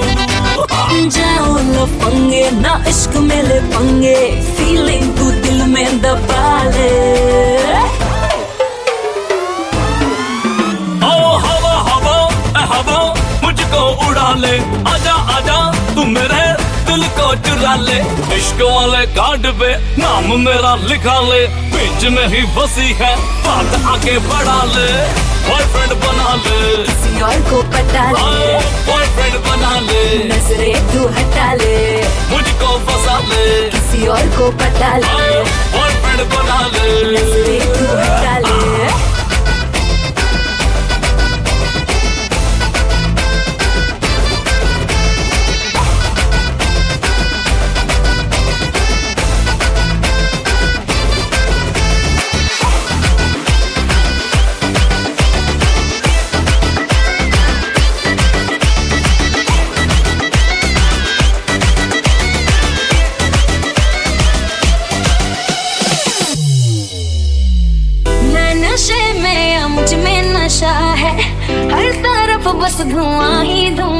जाओ 1.14 1.55
लफंगे 1.71 2.45
ना 2.61 2.75
इश्क 2.89 3.16
में 3.27 3.43
ले 3.43 3.59
पंगे 3.75 4.14
फीलिंग 4.57 5.03
तू 5.18 5.31
दिल 5.47 5.62
में 5.73 6.01
दबा 6.03 6.45
ले। 6.77 6.93
ओ 11.09 11.14
हवा 11.47 11.75
हवा 11.91 12.16
ए 12.61 12.66
हवा 12.75 12.99
मुझको 13.45 13.83
उड़ा 14.09 14.31
ले। 14.45 14.57
आजा 14.95 15.16
आजा 15.37 15.59
तू 15.95 16.05
मेरे 16.16 16.45
दिल 16.91 17.07
को 17.18 17.35
चुरा 17.49 17.75
ले। 17.89 18.01
इश्क 18.41 18.61
वाले 18.62 19.07
कार्ड 19.07 19.47
पे 19.61 19.70
नाम 20.03 20.38
मेरा 20.41 20.74
लिखा 20.88 21.18
ले। 21.20 21.41
बीच 21.72 22.05
में 22.05 22.26
ही 22.28 22.43
बसी 22.57 22.93
है 23.01 23.16
बात 23.47 23.74
आगे 23.86 24.18
बढ़ा 24.18 24.62
ले। 24.64 24.88
बॉयफ्रेंड 25.49 25.93
बना 26.05 26.34
ले। 26.34 26.61
किसी 26.84 27.20
और 27.20 27.41
को 27.51 27.62
पता 27.62 28.05
ले। 28.11 28.20
हाँ, 28.20 28.61
बॉयफ्रेंड 28.88 29.36
बना 29.47 29.80
ले। 29.80 30.03
नजरे 30.24 30.72
तू 30.93 31.07
हटा 31.09 31.53
ले। 31.55 31.76
मुझको 32.32 32.78
फंसा 32.86 33.18
ले। 33.18 33.70
किसी 33.70 34.07
और 34.07 34.26
को 34.38 34.51
पता 34.57 34.97
ले। 34.97 35.07
हाँ, 35.07 35.45
बॉयफ्रेंड 35.76 36.28
बना 36.34 36.61
ले। 36.66 36.91
नजरे 37.12 37.59
तू 37.78 37.86
हटा 37.97 38.38
ले। 38.38 39.09
धुआं 72.89 73.45
ही 73.45 73.70
धुआं 73.76 73.99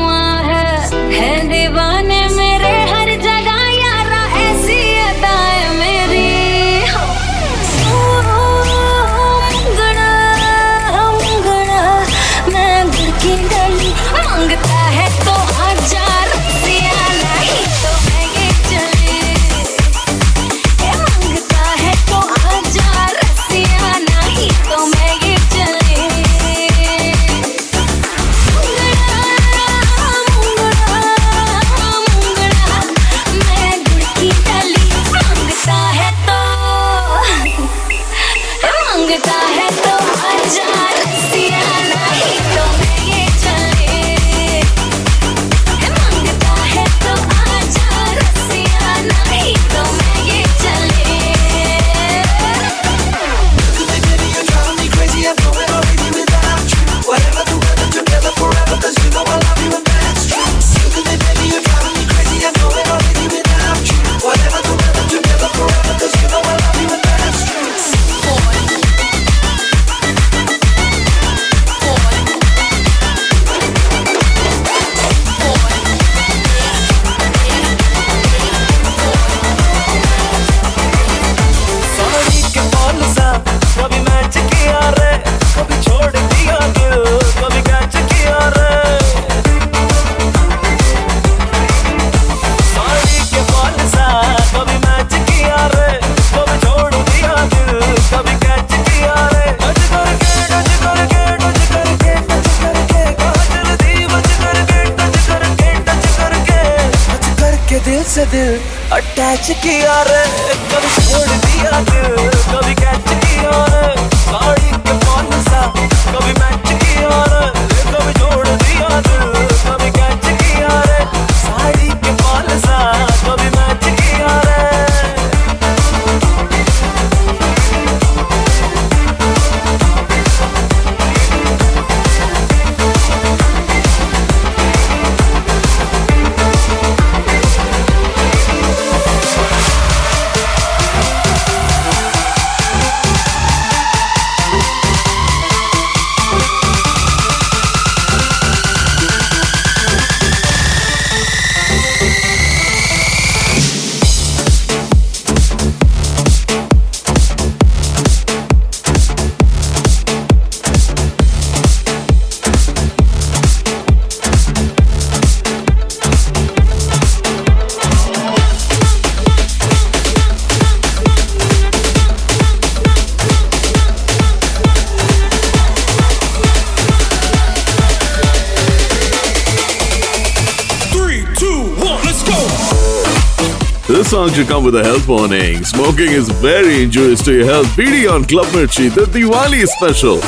You 184.21 184.35
should 184.35 184.49
come 184.49 184.64
with 184.64 184.77
a 184.77 184.85
health 184.85 185.09
warning. 185.09 185.64
Smoking 185.64 186.09
is 186.09 186.29
very 186.29 186.83
injurious 186.83 187.23
to 187.25 187.33
your 187.33 187.47
health. 187.47 187.66
PD 187.68 188.09
on 188.09 188.25
Club 188.25 188.47
Mirchi, 188.49 188.95
the 188.95 189.07
Diwali 189.07 189.66
special. 189.66 190.21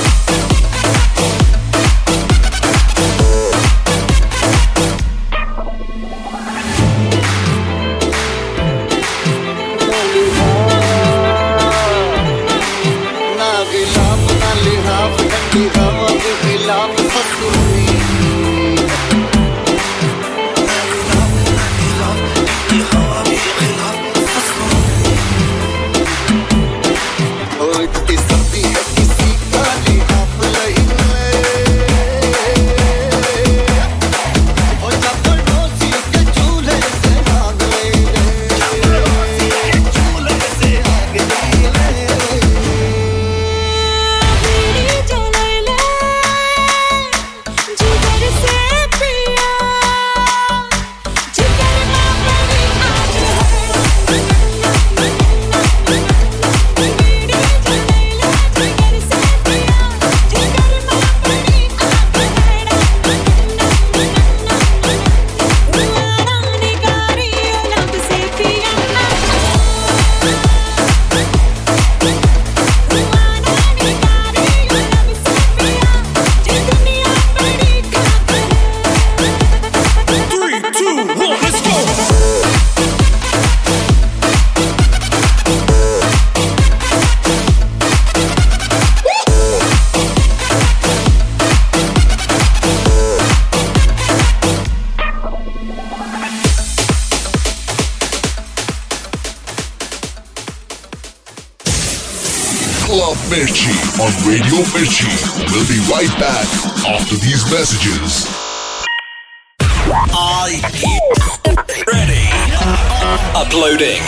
Mirchi 103.33 103.73
on 103.99 104.13
Radio 104.29 104.61
Mirchi. 104.75 105.09
We'll 105.51 105.67
be 105.67 105.81
right 105.91 106.13
back 106.21 106.47
after 106.87 107.17
these 107.17 107.51
messages. 107.51 108.29
Are 110.15 110.51
ready? 111.89 112.29
Uploading. 113.35 114.03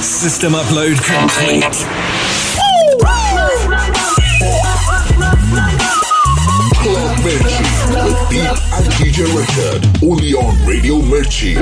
System 0.00 0.54
upload 0.54 0.96
complete. 1.04 1.76
Club 6.80 7.18
Mirchi 7.20 7.64
with 8.06 8.18
Deep 8.30 8.56
and 8.72 8.86
DJ 8.96 9.28
Richard 9.36 9.84
only 10.02 10.32
on 10.32 10.56
Radio 10.66 11.02
Mirchi. 11.02 11.52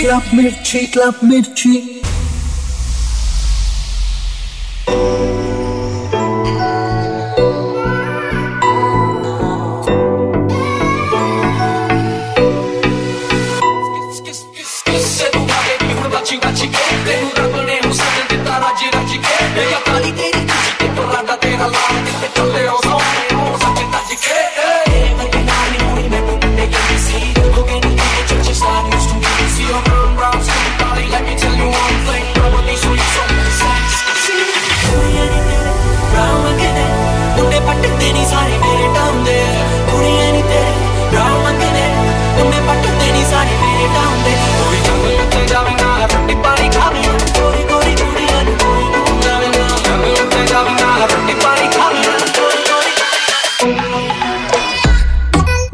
Club 0.00 0.22
Mirchi, 0.32 0.90
Club 0.90 1.14
Mirchi. 1.22 1.99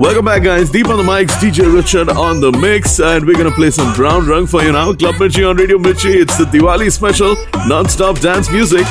Welcome 0.06 0.24
back, 0.24 0.44
guys. 0.44 0.70
Deep 0.70 0.86
on 0.88 0.98
the 0.98 1.02
mics, 1.02 1.32
DJ 1.40 1.74
Richard 1.74 2.08
on 2.08 2.38
the 2.38 2.52
mix, 2.52 3.00
and 3.00 3.26
we're 3.26 3.36
gonna 3.36 3.50
play 3.50 3.72
some 3.72 3.92
brown 3.92 4.24
rung 4.24 4.46
for 4.46 4.62
you 4.62 4.70
now. 4.70 4.92
Club 4.94 5.16
Mirchi 5.16 5.50
on 5.50 5.56
Radio 5.56 5.78
Mirchi. 5.78 6.14
It's 6.14 6.38
the 6.38 6.44
Diwali 6.44 6.92
special, 6.92 7.34
non-stop 7.66 8.20
dance 8.20 8.48
music. 8.48 8.86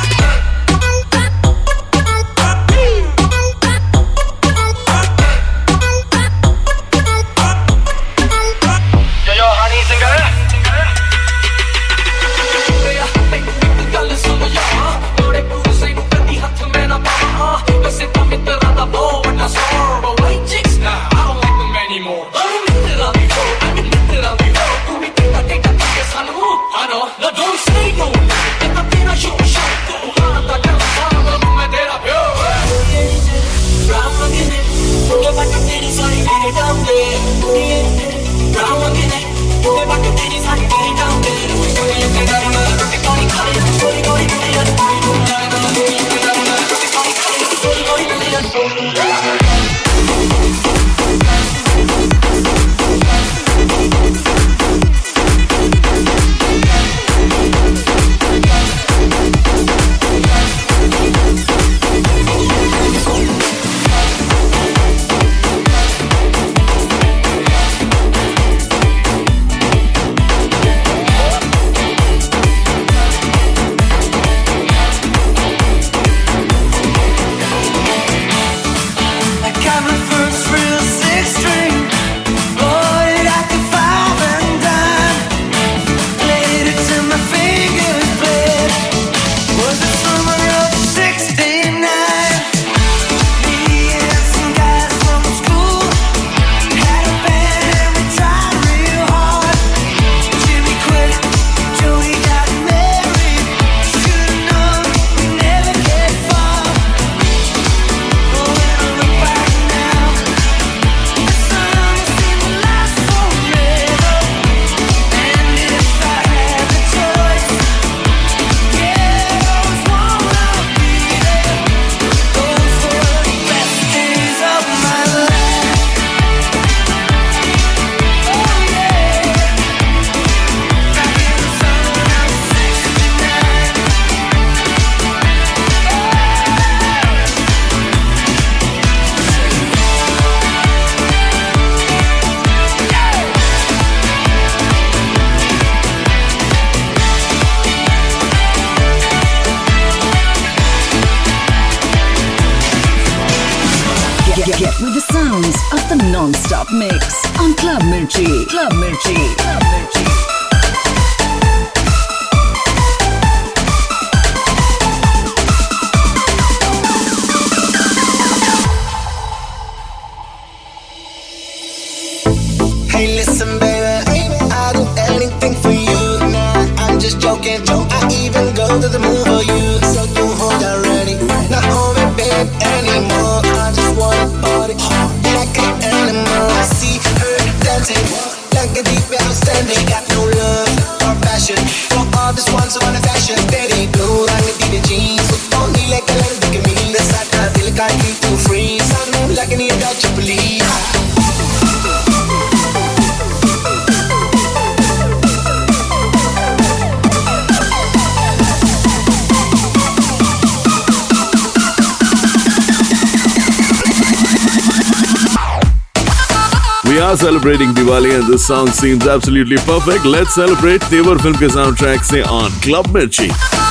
song 218.46 218.68
seems 218.68 219.08
absolutely 219.08 219.58
perfect. 219.58 220.06
Let's 220.06 220.36
celebrate 220.36 220.82
Tevar 220.82 221.18
film 221.20 221.34
ke 221.42 221.50
soundtrack 221.50 222.06
se 222.06 222.22
on 222.30 222.52
Club 222.62 222.94
Mirchi. 222.94 223.65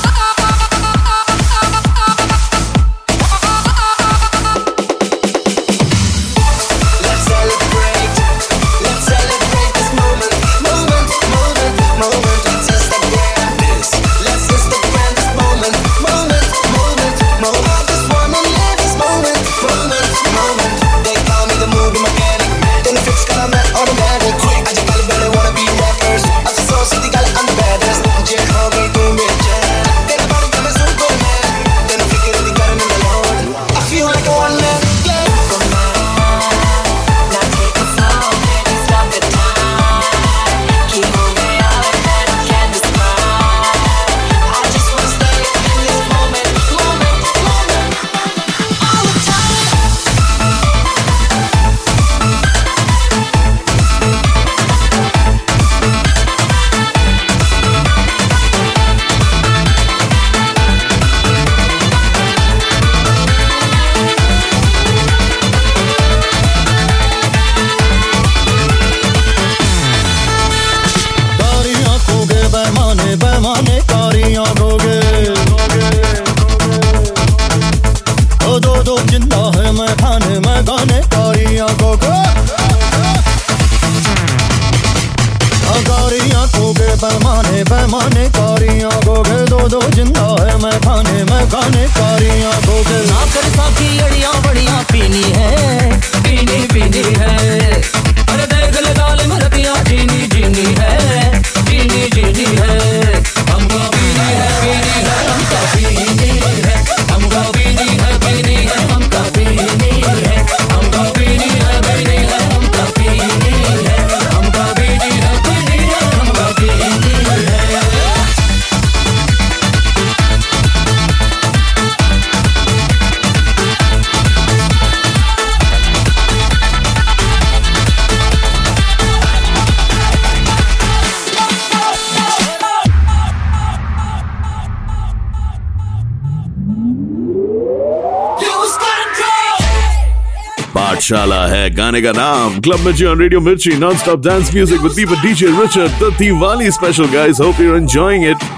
गाने 141.95 142.03
का 142.03 142.13
नाम। 142.13 142.61
Club 142.61 142.81
Mirchi 142.85 143.05
on 143.07 143.19
radio 143.21 143.41
Mirchi 143.41 143.71
non 143.79 143.97
stop 143.97 144.21
dance 144.25 144.53
music 144.55 144.81
with 144.81 144.93
Deepak 144.93 145.23
DJ 145.23 145.47
Richard 145.61 145.91
the 146.03 146.13
Diwali 146.19 146.71
special 146.71 147.07
guys 147.15 147.41
hope 147.41 147.61
you 147.61 147.75
enjoying 147.77 148.25
it 148.31 148.54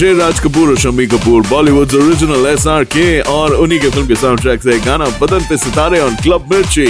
Jamshed 0.00 0.20
Raj 0.20 0.38
Kapoor 0.40 0.68
और 0.70 0.76
Shammi 0.78 1.06
Kapoor 1.06 1.42
Bollywood 1.48 1.94
original 1.94 2.46
S 2.50 2.66
R 2.74 2.84
K 2.94 3.20
और 3.32 3.54
उन्हीं 3.54 3.80
के 3.80 3.88
film 3.90 4.06
के 4.08 4.14
sound 4.16 4.40
track 4.40 4.62
से 4.62 4.78
गाना 4.86 5.04
बदन 5.20 5.44
पे 5.48 5.56
सितारे 5.64 6.00
और 6.00 6.14
क्लब 6.22 6.46
मिर्ची 6.52 6.86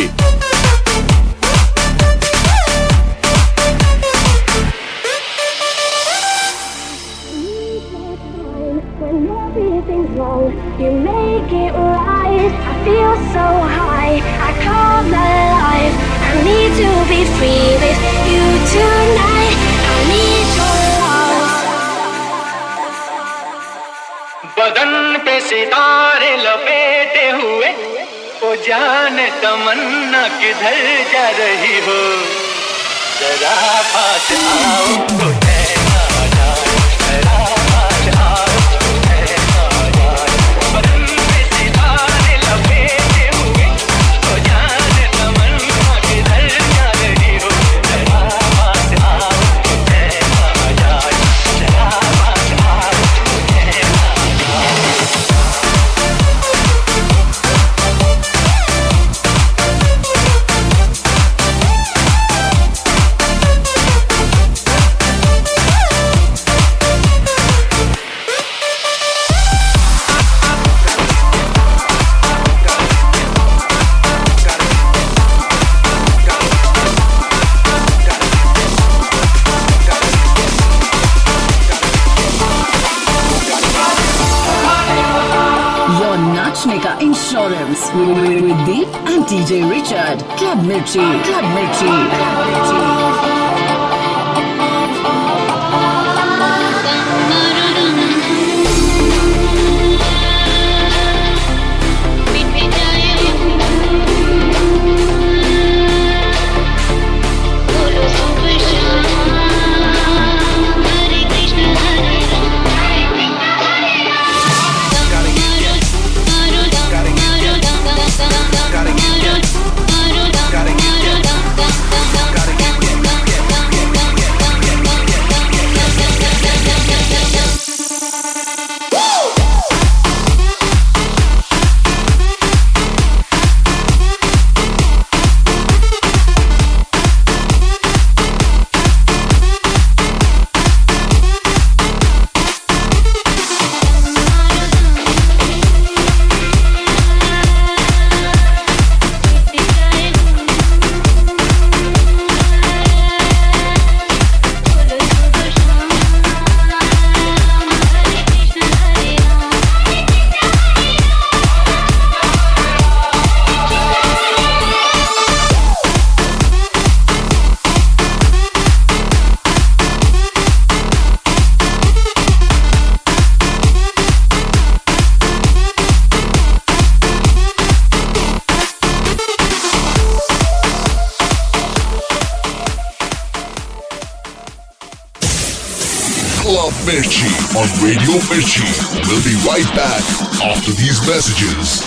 Radio 187.90 188.22
Mirchi. 188.30 188.62
We'll 189.08 189.24
be 189.24 189.34
right 189.44 189.66
back 189.74 190.00
after 190.44 190.70
these 190.70 191.04
messages. 191.08 191.82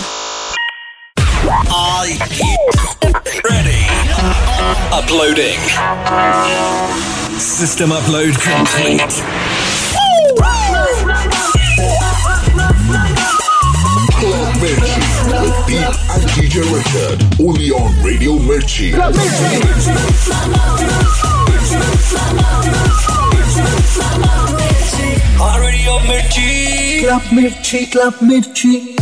Are 1.48 2.06
you 2.06 2.56
ready? 3.48 3.88
Uploading. 4.92 5.58
System 7.40 7.88
upload 7.88 8.36
complete. 8.36 9.00
Club 14.20 14.54
Mirchi 14.60 15.00
with 15.40 15.56
Deep 15.66 15.94
and 16.12 16.24
DJ 16.36 16.60
Richard. 16.68 17.24
Only 17.40 17.70
on 17.70 18.04
Radio 18.04 18.32
Mirchi. 18.36 18.92
Radio 18.92 19.08
Mirchi. 19.32 20.44
Club 27.00 27.22
Mirchi, 27.32 27.90
Club 27.90 28.14
Mirchi. 28.20 28.93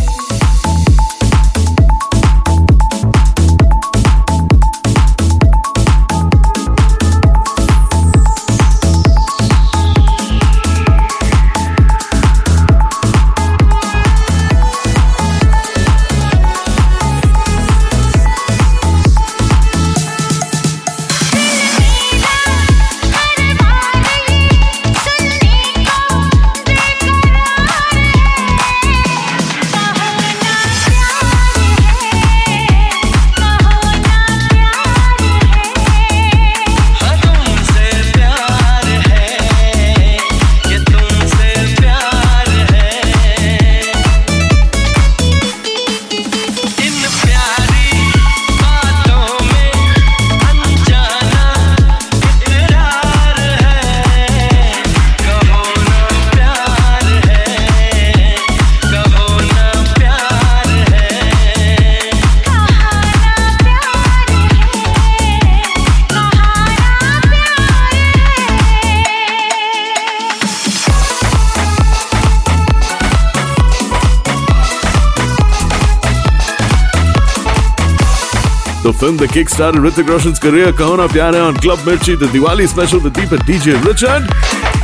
Film 79.02 79.16
the 79.18 79.26
kick 79.32 79.48
star 79.50 79.74
Hrithik 79.84 80.08
Roshan 80.08 80.32
career 80.42 80.72
कहो 80.78 81.06
प्यार 81.12 81.34
है 81.34 81.40
on 81.42 81.56
club 81.56 81.78
Mirchi 81.86 82.14
the 82.16 82.28
Diwali 82.32 82.66
special 82.66 82.98
with 83.06 83.12
Deep 83.18 83.34
DJ 83.46 83.72
Richard 83.86 84.30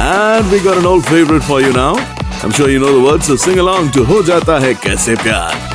and 0.01 0.51
we 0.53 0.59
got 0.61 0.77
an 0.77 0.86
old 0.86 1.05
favourite 1.05 1.43
for 1.43 1.62
you 1.62 1.73
now 1.73 1.97
I 1.97 2.45
am 2.45 2.53
sure 2.53 2.70
you 2.70 2.81
know 2.81 2.93
the 2.99 3.05
words 3.07 3.27
so 3.27 3.36
sing 3.47 3.59
along 3.59 3.93
to 3.93 4.05
हो 4.05 4.23
जाता 4.23 4.59
है 4.65 4.74
कैसे 4.85 5.15
प्यार 5.23 5.68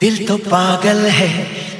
दिल 0.00 0.26
तो 0.26 0.36
पागल 0.36 0.96
है 0.96 1.28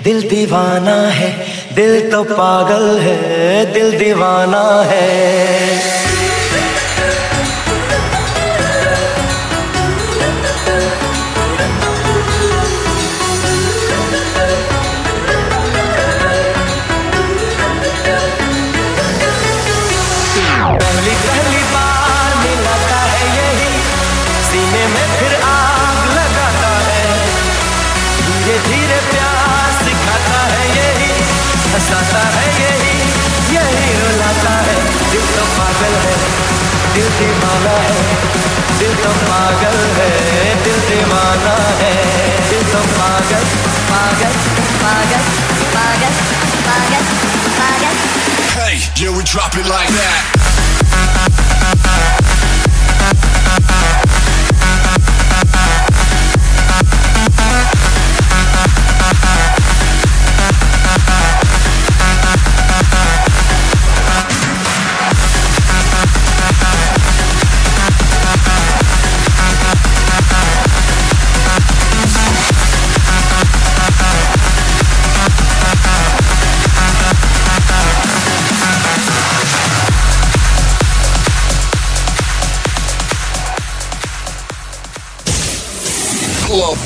दिल 0.03 0.29
दीवाना 0.29 0.95
है 1.09 1.29
दिल 1.75 2.11
तो 2.11 2.23
पागल 2.25 2.99
है 2.99 3.73
दिल 3.73 3.99
दीवाना 3.99 4.83
है। 4.83 5.94
हंसाता 31.95 32.39
है 32.39 32.47
यही 32.61 32.95
यही 33.55 33.89
रुलाता 34.01 34.55
है। 34.69 34.77
दिल 35.11 35.27
तो 35.37 35.45
पागल 35.59 35.95
है 36.05 36.17
दिल 36.95 37.09
दीवाना 37.19 37.77
है 37.87 37.99
दिल 38.79 38.95
तो 39.03 39.13
पागल 39.29 39.77
है 39.99 40.11
दिल 40.65 40.79
दीवाना 40.89 41.57
है। 41.81 41.93
दिल 42.51 42.65
तो 42.73 42.81
पागल 42.99 43.45
पागल 43.91 44.33
पागल 44.83 45.23
पागल 45.77 46.15
पागल 46.67 47.05
पागल। 47.59 47.95
Hey, 48.57 48.75
yeah, 49.01 49.13
we 49.17 49.23
drop 49.25 49.53
it 49.61 49.67
like 49.67 49.91
that. 49.99 50.23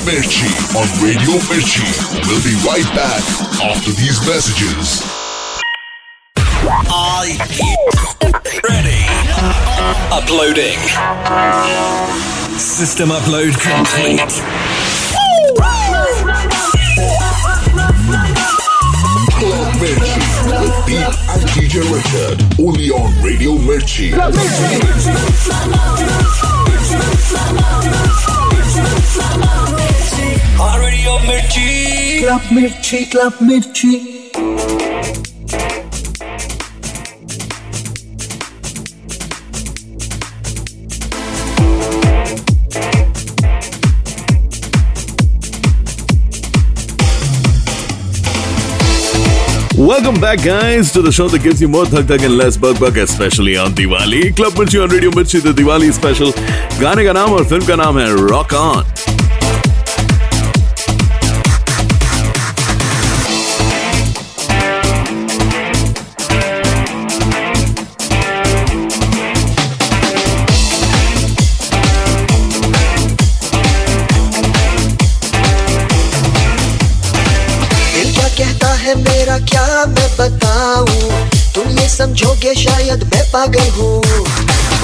Mirchi 0.09 0.49
on 0.75 0.87
Radio 1.05 1.37
Mirchi. 1.49 1.85
We'll 2.25 2.41
be 2.41 2.55
right 2.65 2.89
back 2.95 3.21
after 3.61 3.91
these 3.91 4.17
messages. 4.25 5.05
Are 6.91 7.27
you 7.27 7.77
ready? 8.67 9.05
Uploading. 10.09 10.79
System 12.57 13.09
upload 13.09 13.53
complete. 13.61 14.33
Club 19.37 19.73
Mirchi 19.77 20.21
with 20.59 20.73
Deep 20.87 21.13
and 21.29 21.43
DJ 21.53 21.85
Richard. 21.93 22.41
Only 22.59 22.89
on 22.89 23.13
Radio 23.23 23.57
Mirchi. 23.59 24.09
Radio 31.08 31.18
Mirchi. 31.20 32.20
Club 32.20 32.42
Mirchi, 32.50 33.10
Club 33.10 33.32
Mirchi. 33.40 33.94
Welcome 49.76 50.20
back, 50.20 50.42
guys, 50.42 50.92
to 50.92 51.02
the 51.02 51.10
show 51.10 51.28
that 51.28 51.42
gives 51.42 51.60
you 51.60 51.68
more 51.68 51.86
thug 51.86 52.06
thug 52.06 52.22
and 52.22 52.36
less 52.36 52.56
bug 52.56 52.78
bug, 52.78 52.98
especially 52.98 53.56
on 53.56 53.72
Diwali. 53.72 54.34
Club 54.36 54.52
Mirchi 54.52 54.82
on 54.82 54.90
Radio 54.90 55.10
Mirchi, 55.10 55.40
the 55.42 55.52
Diwali 55.52 55.92
special. 55.92 56.32
गाने 56.80 57.04
का 57.04 57.12
नाम 57.12 57.32
और 57.32 57.44
film 57.48 57.66
का 57.66 57.76
नाम 57.76 57.98
है 57.98 58.06
rock 58.28 58.52
on 58.52 58.84
समझोगे 82.39 82.53
शायद 82.55 83.03
मैं 83.03 83.23
पागल 83.31 83.69
हूँ। 83.77 84.78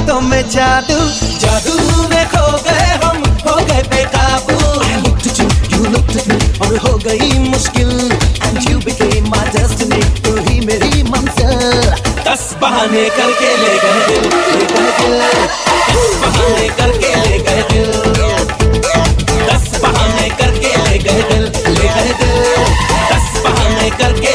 यादों 0.00 0.20
में 0.20 0.42
जादू 0.48 0.98
जादू 1.40 1.74
में 2.08 2.24
खो 2.32 2.44
गए 2.64 2.84
हम 3.02 3.16
हो 3.46 3.54
गए 3.68 3.82
बेकाबू। 3.92 4.56
और 6.64 6.76
हो 6.84 6.92
गई 7.04 7.28
मुश्किल। 7.48 7.90
तू 10.22 10.30
तो 10.30 10.36
ही 10.46 10.60
मेरी 10.66 11.02
मंजिल। 11.10 11.52
दस 12.28 12.44
बहाने 12.60 13.04
करके 13.18 13.50
ले 13.60 13.74
गए 13.82 14.00
करके 16.80 17.10
ले 17.20 17.38
गए 17.46 17.62
दस 19.48 19.66
करके 20.40 20.72
ले 20.84 20.98
गए 21.04 21.22
दिल 21.30 21.44
ले 21.76 21.88
गए 21.96 22.12
दिल। 22.20 22.34
दस 23.10 23.28
बहाने 23.44 23.90
करके 24.00 24.29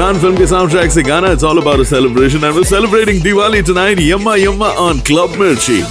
जान 0.00 0.18
फ़िल्म 0.18 0.36
के 0.36 0.46
साउंड 0.46 0.70
ट्रैक 0.70 0.90
से 0.90 1.02
गाना 1.02 1.30
it's 1.32 1.44
all 1.44 1.58
about 1.60 1.86
celebration 1.86 2.44
and 2.44 2.54
we 2.56 2.62
celebrating 2.64 3.22
Diwali 3.22 3.62
tonight 3.62 3.98
Yamma 4.00 4.34
Yamma 4.36 4.68
on 4.84 5.00
club 5.06 5.34
Mirchi 5.40 5.82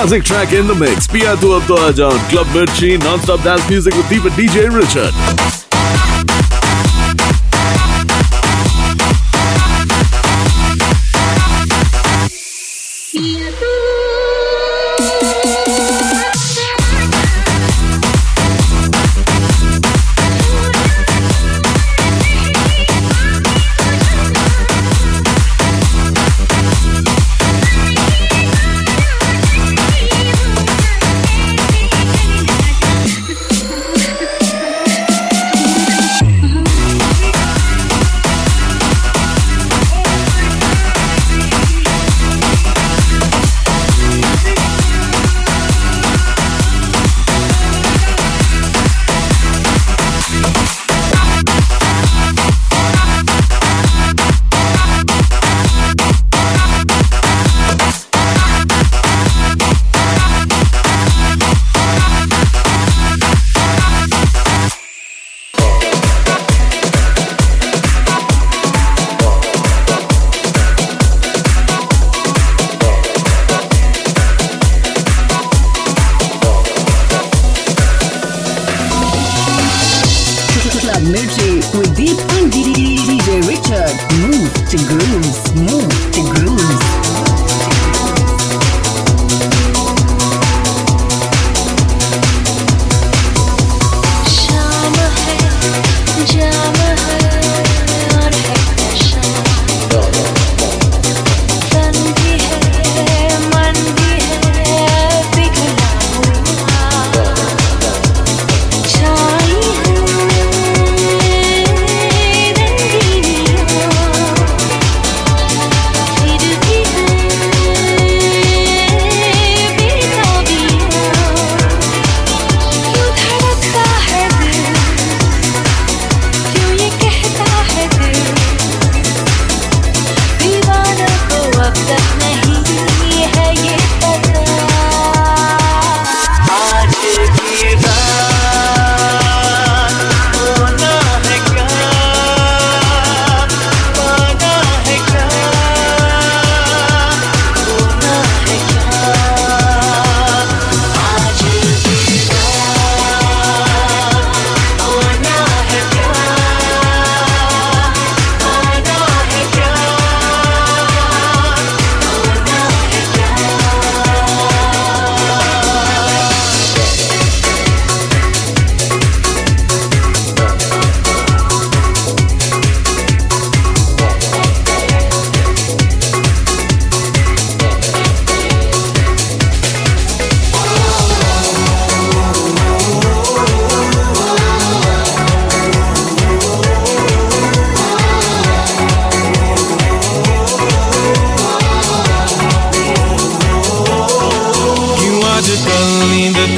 classic 0.00 0.24
track 0.24 0.54
in 0.54 0.66
the 0.66 0.74
mix. 0.74 1.06
Pia 1.06 1.36
tu 1.36 1.54
ab 1.54 1.66
to 1.66 1.74
aa 1.74 1.92
jaun. 1.92 2.18
Club 2.32 2.46
Mirchi, 2.56 2.96
non-stop 3.04 3.42
dance 3.42 3.68
music 3.68 3.94
with 3.94 4.06
Deepa 4.06 4.30
DJ 4.30 4.70
Richard. 4.80 5.59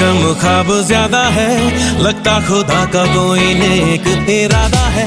कम 0.02 0.22
खाब 0.34 0.70
ज़्यादा 0.82 1.20
है, 1.28 1.50
लगता 2.02 2.32
खुदा 2.46 2.84
का 2.84 3.04
कोई 3.06 3.52
नेक 3.54 4.06
इरादा 4.30 4.86
है। 4.94 5.06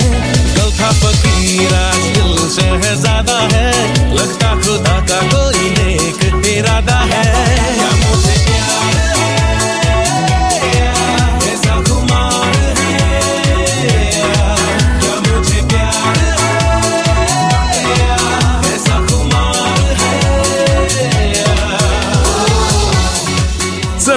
कल 0.55 0.69
था 0.77 0.91
फकीरा 0.99 1.84
दिल 2.13 2.38
शहजादा 2.49 3.39
है, 3.53 3.67
लगता 4.13 4.53
खुदा 4.61 4.97
का 5.09 5.19
कोई 5.34 5.69
नेक 5.72 6.47
इरादा 6.47 6.99
है। 7.11 7.44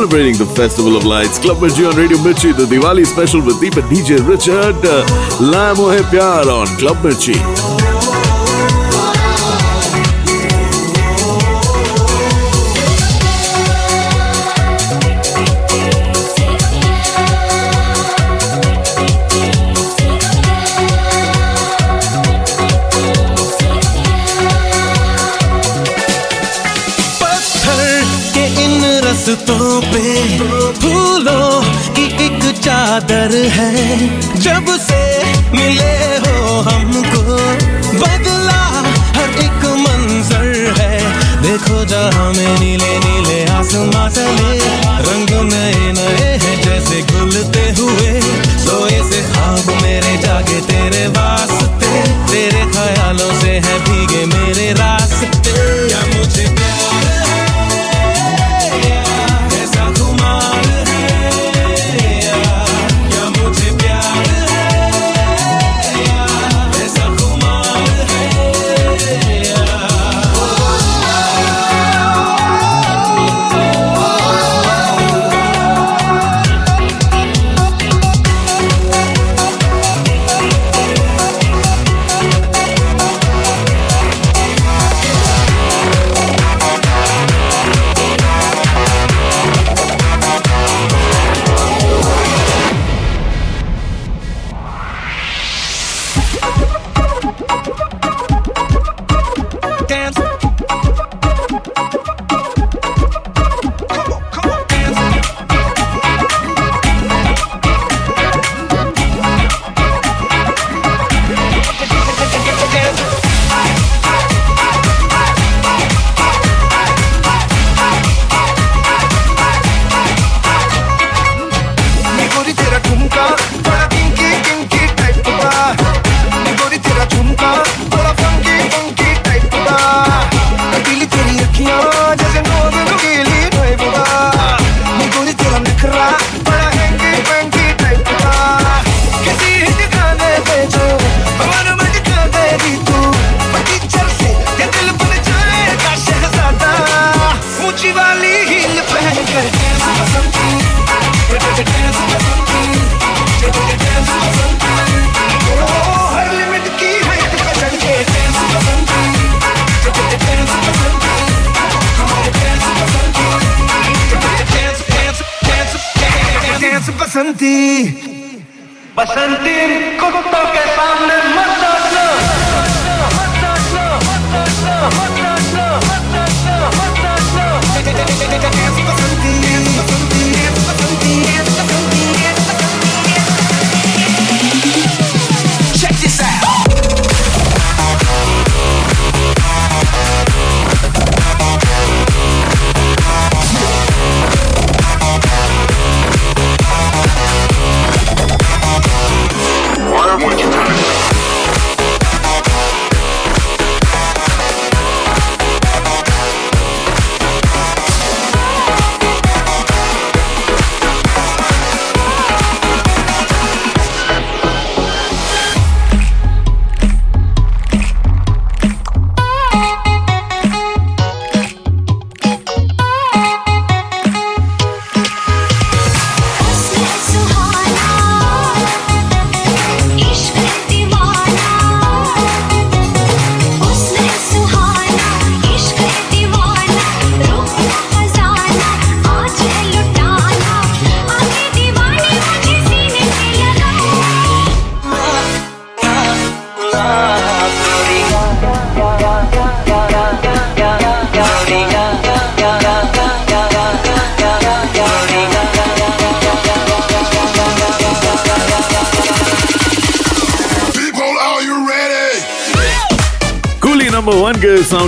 celebrating 0.09 0.39
the 0.39 0.55
Festival 0.55 0.97
of 0.97 1.05
Lights. 1.05 1.39
Club 1.39 1.59
Mirchi 1.59 1.87
on 1.87 1.95
Radio 1.97 2.17
Mirchi, 2.19 2.57
the 2.57 2.65
Diwali 2.65 3.05
special 3.05 3.43
with 3.43 3.57
Deepa 3.57 3.83
DJ 3.91 4.27
Richard. 4.27 4.77
La 5.41 5.73
Lamo 5.73 5.91
Pyar 6.11 6.49
on 6.49 6.67
Club 6.79 6.97
Mirchi. 6.99 7.58
है 33.57 33.71
जब 34.41 34.67
से 34.79 35.01
मिले 35.57 35.93
हो 36.25 36.61
हमको। 36.69 37.23
बदला 38.03 38.61
हर 39.17 39.39
एक 39.45 39.65
मंजर 39.85 40.75
है। 40.79 40.99
देखो 41.43 41.85
जहाँ 41.85 42.33
मेरी 42.33 42.77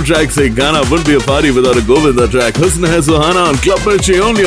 साउंड 0.00 0.06
ट्रैक 0.06 0.30
से 0.30 0.48
गाना 0.56 0.80
would 0.90 1.00
be 1.06 1.14
a 1.14 1.18
party 1.26 1.50
without 1.50 1.76
a 1.76 1.86
Govinda 1.86 2.26
track 2.30 2.56
हुस्न 2.64 2.86
है 2.86 3.00
सुहाना 3.02 3.42
on 3.44 3.56
club 3.64 3.88
Mirchi 3.88 4.18
only 4.18 4.44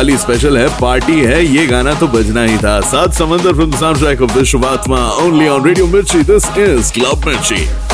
Diwali 0.00 0.16
special 0.18 0.56
है 0.56 0.68
पार्टी 0.80 1.18
है, 1.20 1.44
ये 1.46 1.66
गाना 1.66 1.92
तो 1.94 2.06
बजना 2.08 2.42
ही 2.44 2.56
था। 2.58 2.80
Saat 2.90 3.12
Samundar 3.14 3.52
film 3.54 3.78
of 3.78 3.98
track 3.98 4.22
of 4.22 4.38
Vishwatma 4.38 4.98
only 5.24 5.48
on 5.48 5.64
radio 5.64 5.86
Mirchi 5.86 6.22
this 6.24 6.48
is 6.58 6.92
club 6.94 7.26
Mirchi 7.26 7.89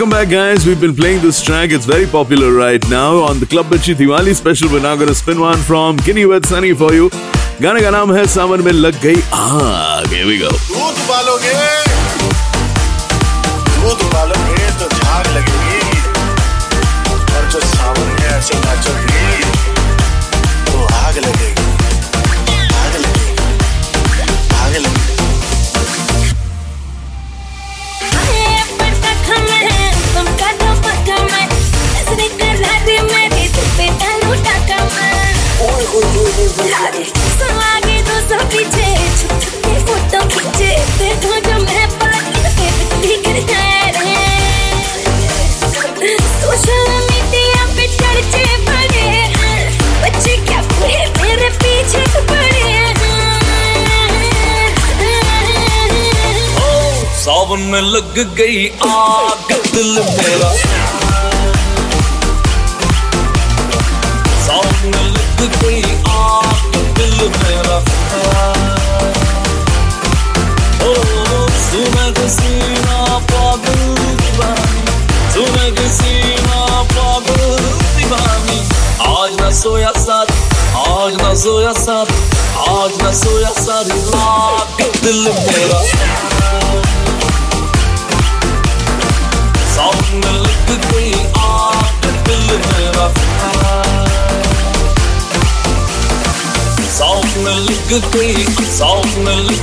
Welcome 0.00 0.18
back, 0.18 0.30
guys. 0.30 0.64
We've 0.64 0.80
been 0.80 0.96
playing 0.96 1.20
this 1.20 1.42
track. 1.42 1.72
It's 1.72 1.84
very 1.84 2.06
popular 2.06 2.54
right 2.54 2.82
now 2.88 3.18
on 3.18 3.38
the 3.38 3.44
Club 3.44 3.66
Mirchi 3.66 3.94
Diwali 3.94 4.34
special. 4.34 4.72
We're 4.72 4.80
now 4.80 4.96
going 4.96 5.08
to 5.08 5.14
spin 5.14 5.38
one 5.38 5.58
from 5.58 5.98
Ginny 5.98 6.24
Weds 6.24 6.48
Sunny 6.48 6.72
for 6.72 6.94
you. 6.94 7.10
गाने 7.60 7.80
का 7.82 7.90
नाम 7.90 8.14
है 8.14 8.26
सावन 8.26 8.64
में 8.64 8.72
लग 8.72 9.02
गई 9.02 9.20
आग 9.34 10.12
here 10.12 11.69
में 57.70 57.80
लग 57.80 58.34
गई 58.34 58.66
आग 58.68 59.52
दिल 59.74 59.98
मेरा। 59.98 60.50
दीवानी। 74.16 75.88
सीना 75.88 76.82
दीवानी। 77.96 78.58
आज 79.16 79.36
न 79.40 79.52
सोया 79.54 79.92
साथ 79.96 80.26
आज 80.88 81.12
न 81.22 81.34
सोया 81.34 81.72
साथ 81.72 82.06
आज 82.68 83.02
ना 83.02 83.12
सोया 83.12 83.50
सारी 83.50 84.00
लाग 84.00 84.90
दिल 85.02 85.28
मेरा। 85.28 86.89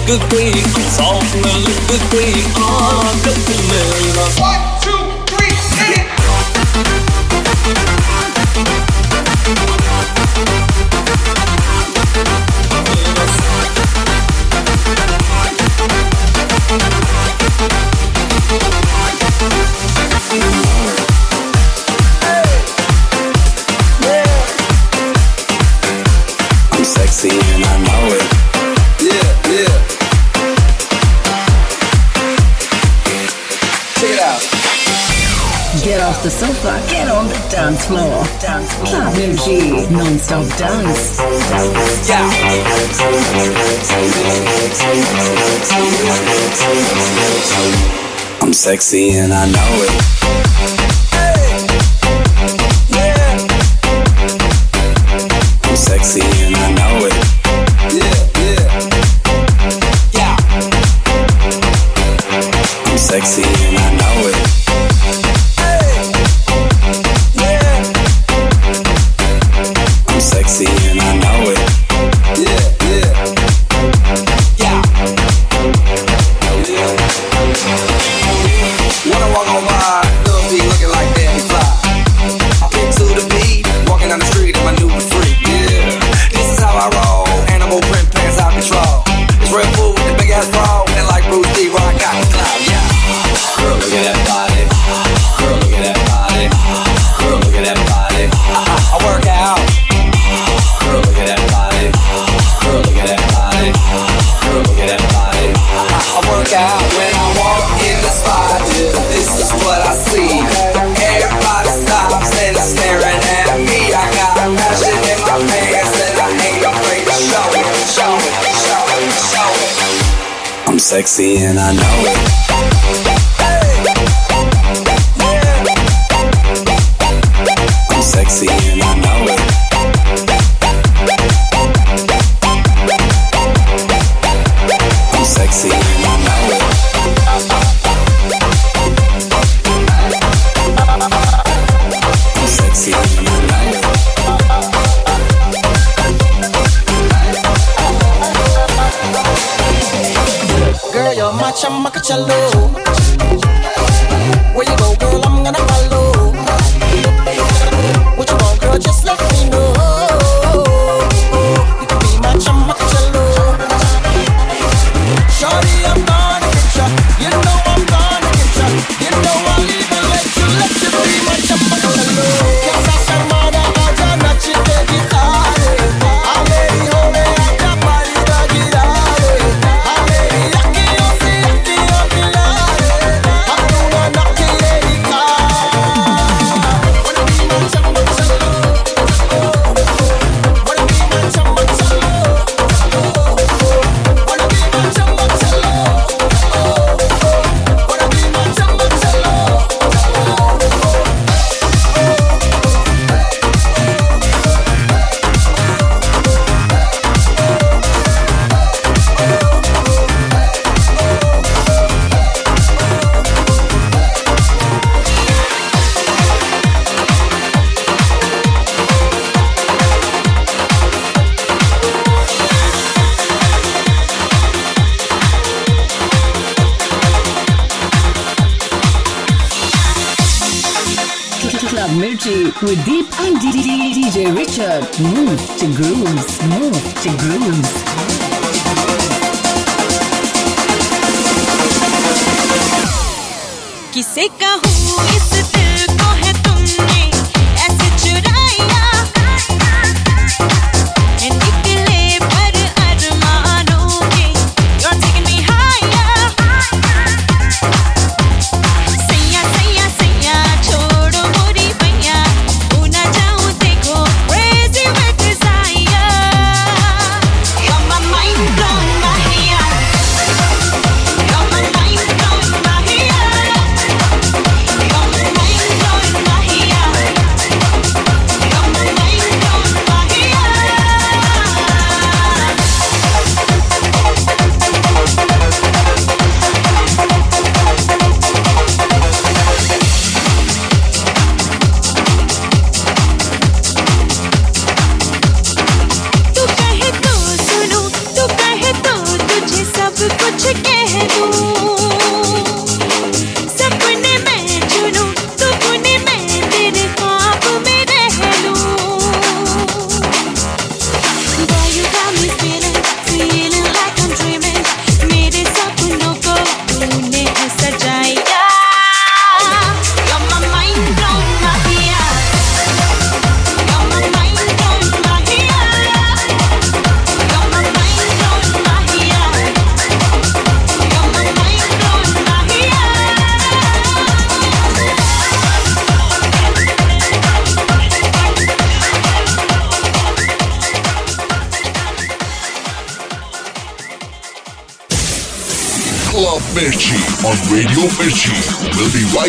liquor 0.08 0.26
queen, 0.30 0.64
salt 0.88 1.26
and 1.34 1.44
the 1.44 1.54
liquor 1.66 2.02
queen, 2.12 2.44
salt 2.56 3.26
and 3.26 3.34
the 3.34 3.50
liquor. 4.16 4.42
One, 4.42 4.82
two. 4.82 4.97
dance 37.68 37.86
floor. 37.86 38.24
Dance 38.40 38.74
floor. 38.76 38.88
Club 38.88 39.14
OG. 39.14 39.92
Non-stop 39.92 40.48
dance. 40.58 41.20
Yeah. 42.08 42.30
I'm 48.42 48.54
sexy 48.54 49.10
and 49.12 49.34
I 49.34 49.46
know 49.52 49.84
it. 49.84 50.27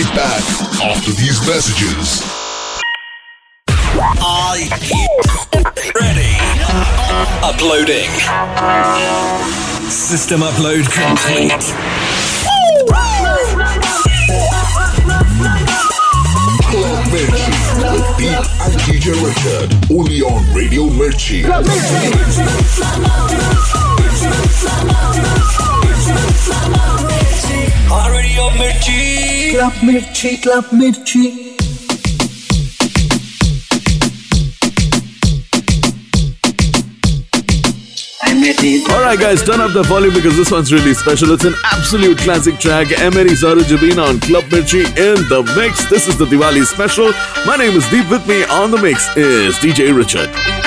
Right 0.05 0.15
back 0.15 0.43
after 0.83 1.11
these 1.13 1.41
messages. 1.47 2.23
You 5.75 5.93
ready? 5.95 6.37
Uploading. 7.43 8.11
System 9.91 10.41
upload 10.43 10.85
complete. 10.93 11.78
Mirchi. 29.89 30.43
Club 30.43 30.65
Mirchi, 30.67 31.57
Alright, 38.91 39.19
guys, 39.19 39.43
turn 39.43 39.61
up 39.61 39.73
the 39.73 39.83
volume 39.85 40.13
because 40.13 40.37
this 40.37 40.51
one's 40.51 40.73
really 40.73 40.93
special. 40.93 41.31
It's 41.33 41.45
an 41.45 41.55
absolute 41.65 42.19
classic 42.19 42.59
track. 42.59 42.89
Ae 42.99 43.09
Meri 43.11 43.31
Zohra 43.31 43.63
Jabeen 43.63 43.97
on 44.03 44.21
Club 44.21 44.45
Mirchi 44.45 44.85
in 44.85 45.27
the 45.29 45.43
mix. 45.57 45.89
This 45.89 46.07
is 46.07 46.19
the 46.19 46.27
Diwali 46.27 46.67
special. 46.67 47.13
My 47.47 47.57
name 47.57 47.75
is 47.75 47.89
Deep. 47.89 48.11
With 48.11 48.27
me 48.29 48.45
on 48.45 48.71
the 48.71 48.79
mix 48.79 49.17
is 49.17 49.57
DJ 49.57 49.97
Richard. 49.97 50.58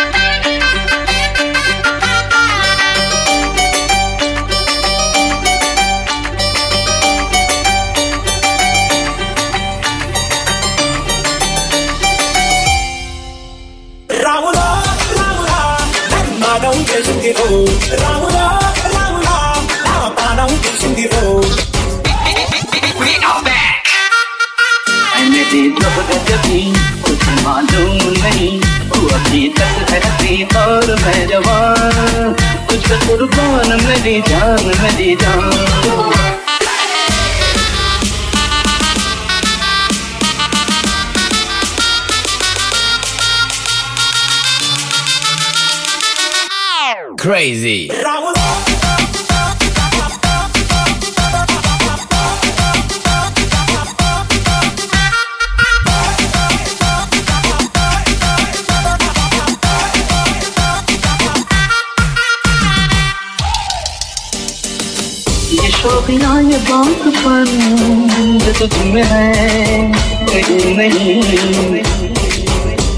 तो 68.62 68.68
तुझ 68.68 68.78
में 68.78 69.04
है 69.04 69.92
कहीं 70.26 70.76
नहीं। 70.78 71.22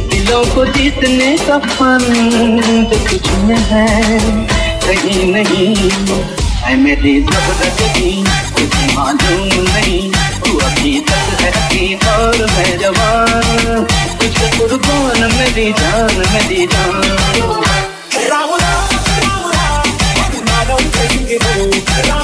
दिलों 0.10 0.44
को 0.46 0.66
जीतने 0.66 1.38
का 1.38 1.58
फन 1.58 2.04
जो 2.90 2.98
तुझ 3.00 3.30
में 3.44 3.62
है, 3.70 4.20
कहीं 4.88 5.32
नहीं। 5.34 5.76
है 6.64 6.76
मेरी 6.76 7.22
ज़बरदस्ती 7.22 8.12
कुछ 8.56 8.76
मालूम 8.96 9.64
नहीं। 9.70 10.12
तू 10.12 10.58
अभी 10.60 11.00
तक 11.00 11.42
है 11.42 11.96
और 11.96 12.38
मैं 12.52 12.78
जवान। 12.80 13.88
कुछ 14.20 14.60
कुर्बान 14.60 15.34
मेरी 15.34 15.72
जान 15.74 16.16
मेरी 16.34 16.68
जान। 16.68 17.02
राम 18.30 18.50
राम 18.50 18.90
राम 19.24 19.52
राम 19.52 19.92
राम 22.10 22.23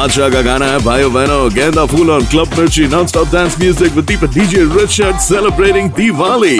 बादशाह 0.00 0.28
का 0.30 0.40
गाना 0.42 0.66
है 0.66 0.78
भाई 0.80 1.04
बहनों 1.14 1.52
गेंदा 1.54 1.84
फूल 1.86 2.10
और 2.10 2.22
club 2.32 2.58
Mirchi 2.58 2.86
non 2.88 3.06
stop 3.06 3.32
dance 3.32 3.58
music 3.60 3.92
with 3.94 4.04
Deepak 4.06 4.32
DJ 4.34 4.62
Richard 4.76 5.18
celebrating 5.20 5.90
Diwali 5.96 6.58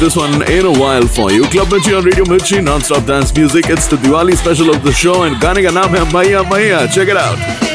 this 0.00 0.16
one 0.16 0.42
in 0.50 0.64
a 0.64 0.72
while 0.72 1.06
for 1.06 1.30
you. 1.30 1.44
Club 1.44 1.68
Mirchi 1.68 1.96
on 1.96 2.04
Radio 2.04 2.24
Mirchi, 2.24 2.64
non-stop 2.64 3.04
dance 3.04 3.34
music. 3.36 3.66
It's 3.68 3.86
the 3.86 3.96
Diwali 3.96 4.34
special 4.34 4.70
of 4.70 4.82
the 4.82 4.92
show 4.92 5.24
and 5.24 5.38
Gane 5.40 5.62
ka 5.62 5.70
naam 5.70 5.90
hai 5.90 6.10
Maya 6.10 6.42
Maya. 6.42 6.88
Check 6.88 7.08
it 7.08 7.18
out. 7.18 7.69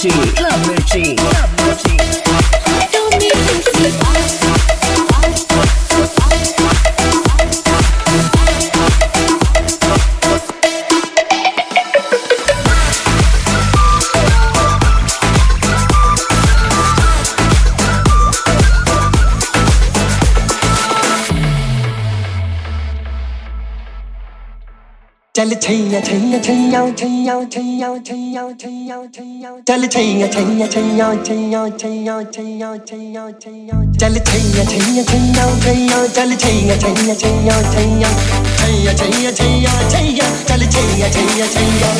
Energy. 0.00 0.36
Energy. 0.38 1.16
Tell 25.38 25.52
it, 25.52 25.60
tell 25.60 25.94
it, 25.94 26.04
tell 26.04 26.34
it, 26.34 26.42
tell 26.42 26.88
it, 26.88 26.96
tell 26.96 27.42
it, 27.42 27.50
tell 27.52 27.94
it, 27.94 28.04
tell 28.04 28.48
it, 28.48 28.58
tell 28.58 29.02
it, 29.04 29.12
tell 29.12 29.24
it. 29.24 29.27
चल 29.48 29.86
छैया 29.88 30.26
छैया 30.28 30.66
छैया 30.68 31.06
छैया 31.24 31.60
छैया 31.78 32.16
छैया 32.28 32.76
छैया 32.88 33.22
छैया 33.40 33.76
चल 34.00 34.18
छैया 34.28 34.64
छैया 34.70 35.04
छैया 35.08 35.52
छैया 35.62 36.00
चल 36.16 36.34
छैया 36.42 36.76
छैया 36.82 37.14
छैया 37.22 37.54
छैया 37.62 38.10
छैया 38.58 38.92
छैया 38.92 39.32
छैया 39.32 39.72
छैया 39.88 40.26
चल 40.48 40.66
छैया 40.74 41.08
छैया 41.14 41.46
छैया 41.54 41.90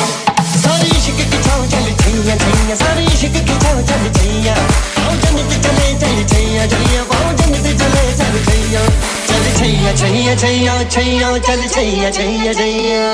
सारी 0.61 0.89
इश्क 0.97 1.17
की 1.17 1.41
छाव 1.47 1.65
चल 1.73 1.87
छैया 2.03 2.35
छैया 2.43 2.75
सारी 2.83 3.05
इश्क 3.15 3.41
की 3.49 3.57
छाव 3.65 3.81
चल 3.89 4.03
छैया 4.19 4.53
आओ 4.53 5.15
जन्नत 5.23 5.51
चले 5.65 5.89
चल 6.03 6.23
छैया 6.33 6.67
छैया 6.75 7.01
आओ 7.01 7.33
जन्नत 7.41 7.67
चले 7.81 8.05
चल 8.21 8.35
छैया 8.49 8.83
चल 9.29 9.51
छैया 9.57 9.95
छैया 10.03 10.35
छैया 10.45 10.77
छैया 10.97 11.37
चल 11.49 11.67
छैया 11.73 12.11
छैया 12.19 12.53
छैया 12.61 13.09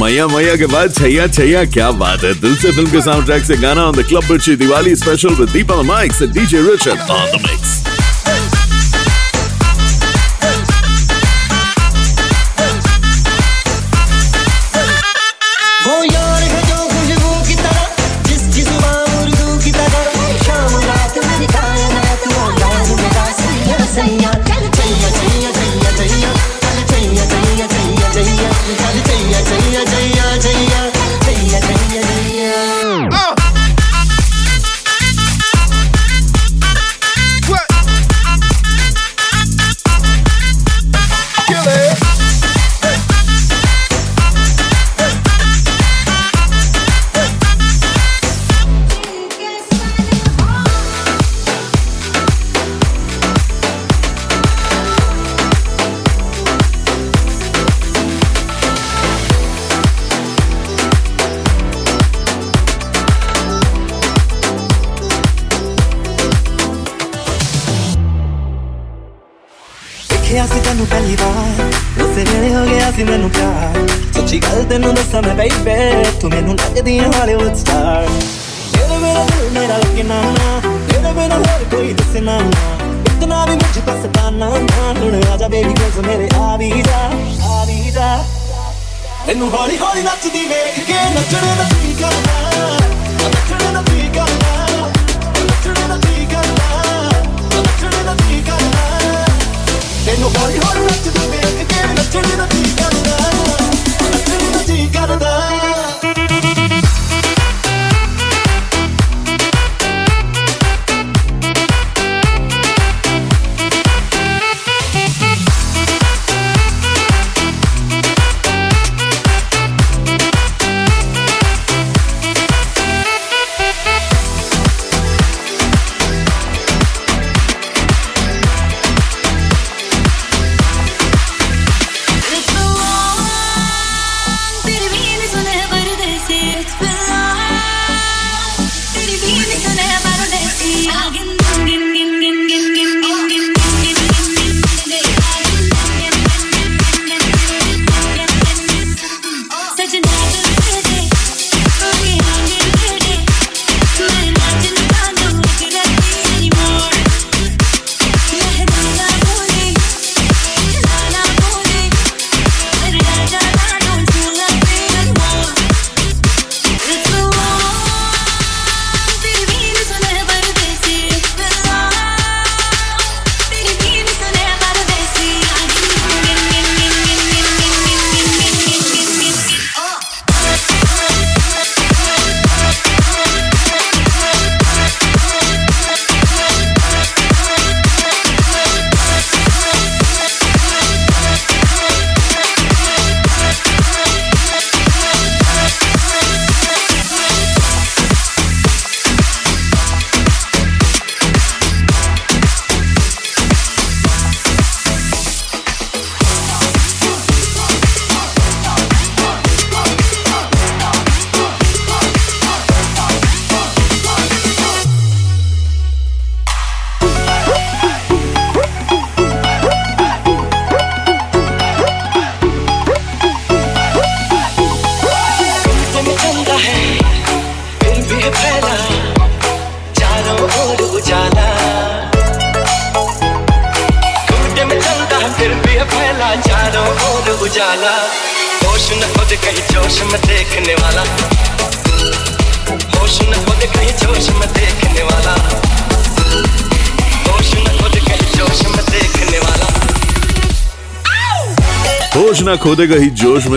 मैया 0.00 0.26
मैया 0.26 0.54
के 0.56 0.66
बाद 0.66 0.92
छैया 0.94 1.26
छैया, 1.26 1.64
क्या 1.72 1.90
बात 2.02 2.24
है? 2.24 2.32
दिल 2.40 2.56
से 2.56 2.72
फ़िल्म 2.72 2.90
के 2.90 3.00
साउंड 3.02 3.24
ट्रैक 3.24 3.44
से 3.44 3.56
गाना 3.56 3.84
on 3.84 3.96
the 3.96 4.06
club 4.08 4.56
Diwali 4.58 4.96
special 4.96 5.34
with 5.34 5.48
Deepa 5.48 5.82
mikes 5.82 6.22
DJ 6.22 6.62
Richard 6.70 7.10
on 7.10 7.26
the 7.26 7.42
mix 7.48 7.79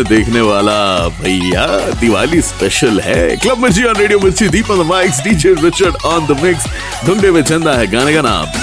देखने 0.04 0.42
वाला 0.42 1.08
भैया, 1.22 1.66
दिवाली 2.00 2.42
स्पेशल 2.42 3.00
है। 3.00 3.36
Club 3.38 3.58
Mirchi 3.58 3.84
on 3.84 3.96
radio 3.96 4.20
Mirchi 4.20 4.48
Deepak 4.50 4.86
mikes, 4.86 5.22
DJ, 5.24 5.54
Richard 5.54 5.96
on 6.06 6.26
the 6.28 6.40
mix 6.44 6.66
धुंडे 7.06 7.32
में 7.32 7.44
चंदा 7.44 7.74
है 7.74 7.88
गाने 7.88 8.14
का 8.14 8.22
नाम। 8.22 8.63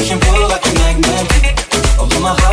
push 0.00 0.12
and 0.12 0.22
pull 0.22 0.48
like 0.48 0.64
a 0.64 0.74
magnet. 0.74 1.26
Although 1.98 2.20
my 2.20 2.34
heart 2.40 2.49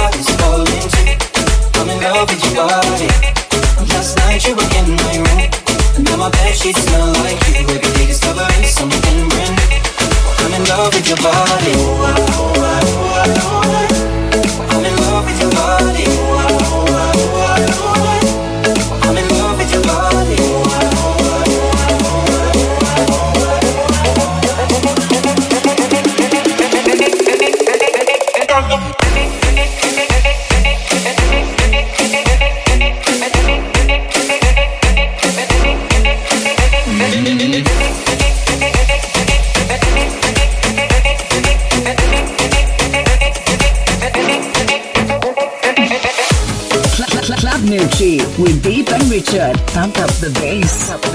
Pump 49.77 49.99
up 49.99 50.09
the 50.09 50.31
bass. 50.41 51.06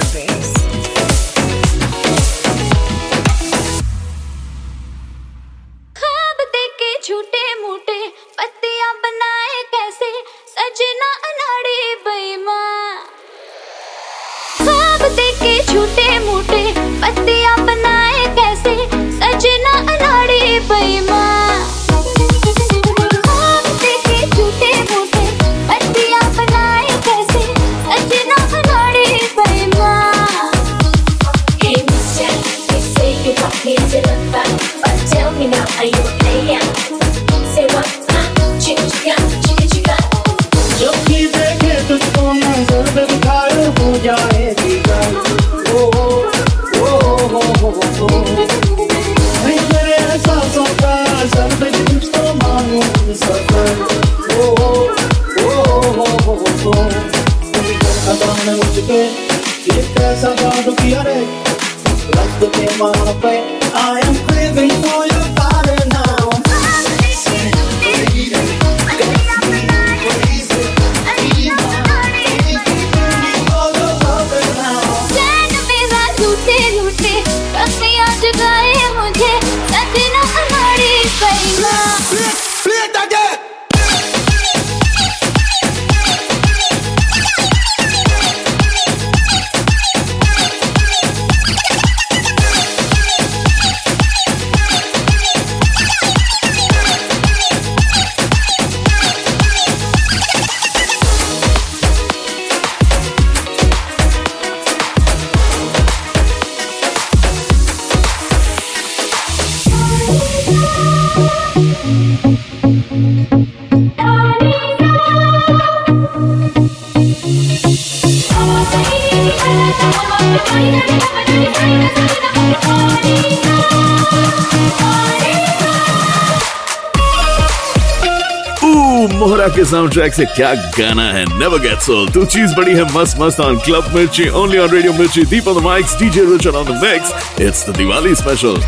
मोहरा 129.18 129.46
के 129.54 129.64
साउंड 129.64 129.92
ट्रैक 129.92 130.14
से 130.14 130.24
क्या 130.36 130.52
गाना 130.78 131.02
है? 131.12 131.24
नेवर 131.38 131.58
गेट्स 131.60 131.88
ओल्ड 131.90 132.12
तू 132.14 132.24
चीज़ 132.34 132.54
बड़ी 132.56 132.74
है 132.76 132.84
मस्त 132.96 133.18
मस्त 133.20 133.40
on 133.40 133.56
club 133.64 133.90
Mirchi 133.94 134.28
only 134.42 134.58
on 134.58 134.68
radio 134.70 134.92
Mirchi 134.98 135.24
Deep 135.34 135.48
on 135.48 135.60
the 135.60 135.64
mikes 135.64 135.98
DJ 136.02 136.24
Richard 136.32 136.54
on 136.56 136.64
the 136.66 136.80
mix 136.84 137.40
it's 137.40 137.68
the 137.68 137.76
Diwali 137.76 138.14
special 138.22 138.60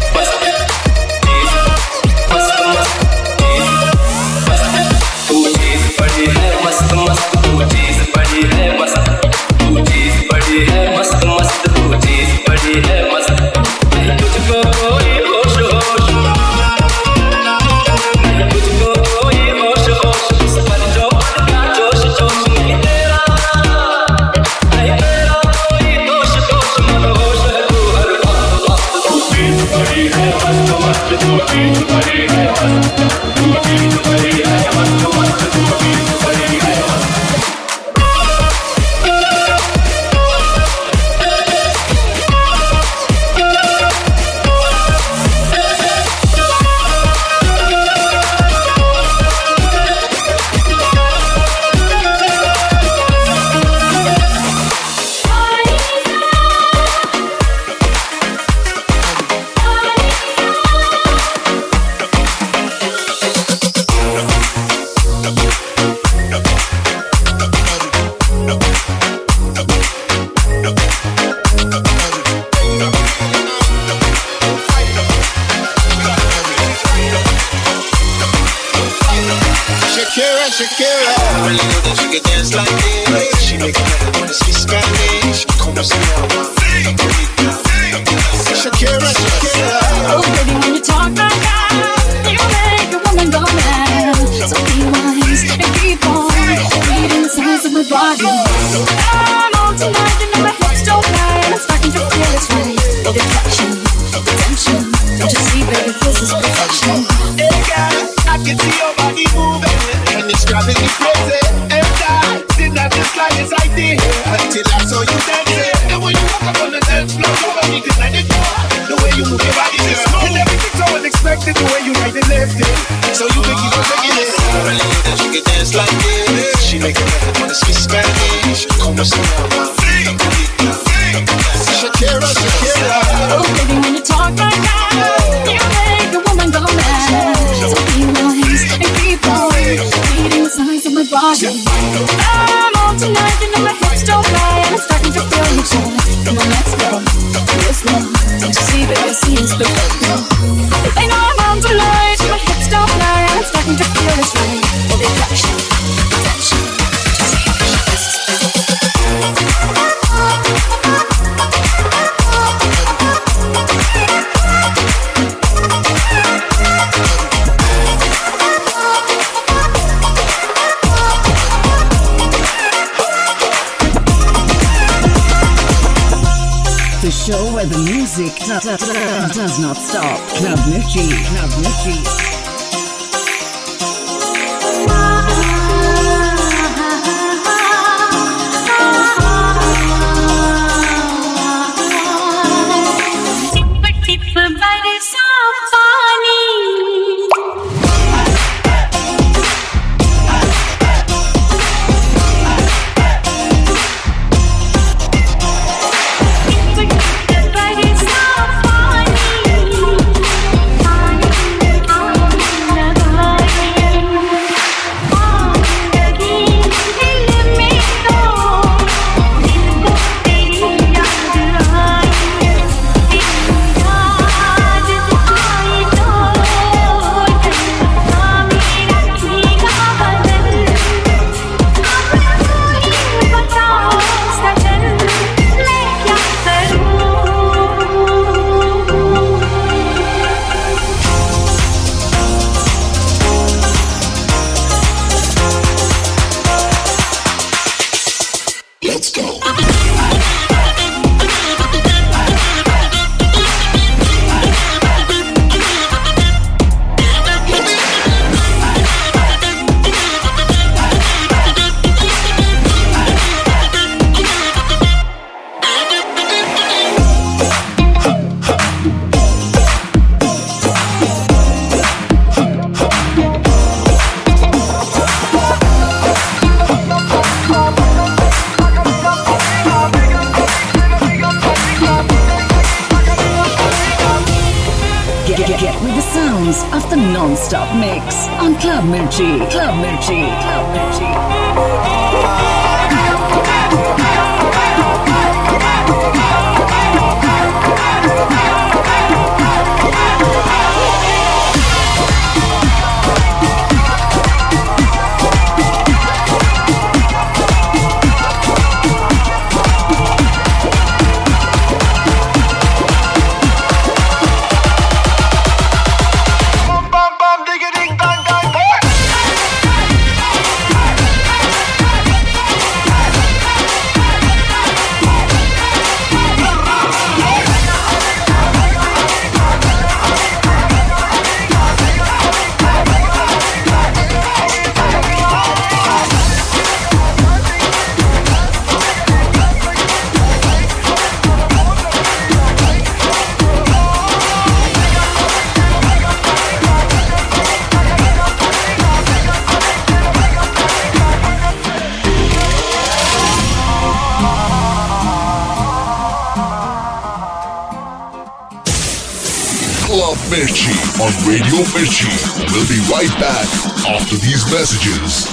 on 361.01 361.11
Radio 361.27 361.65
Mirchi. 361.75 362.07
We'll 362.53 362.69
be 362.69 362.79
right 362.91 363.11
back 363.19 363.47
after 363.89 364.17
these 364.17 364.45
messages. 364.53 365.27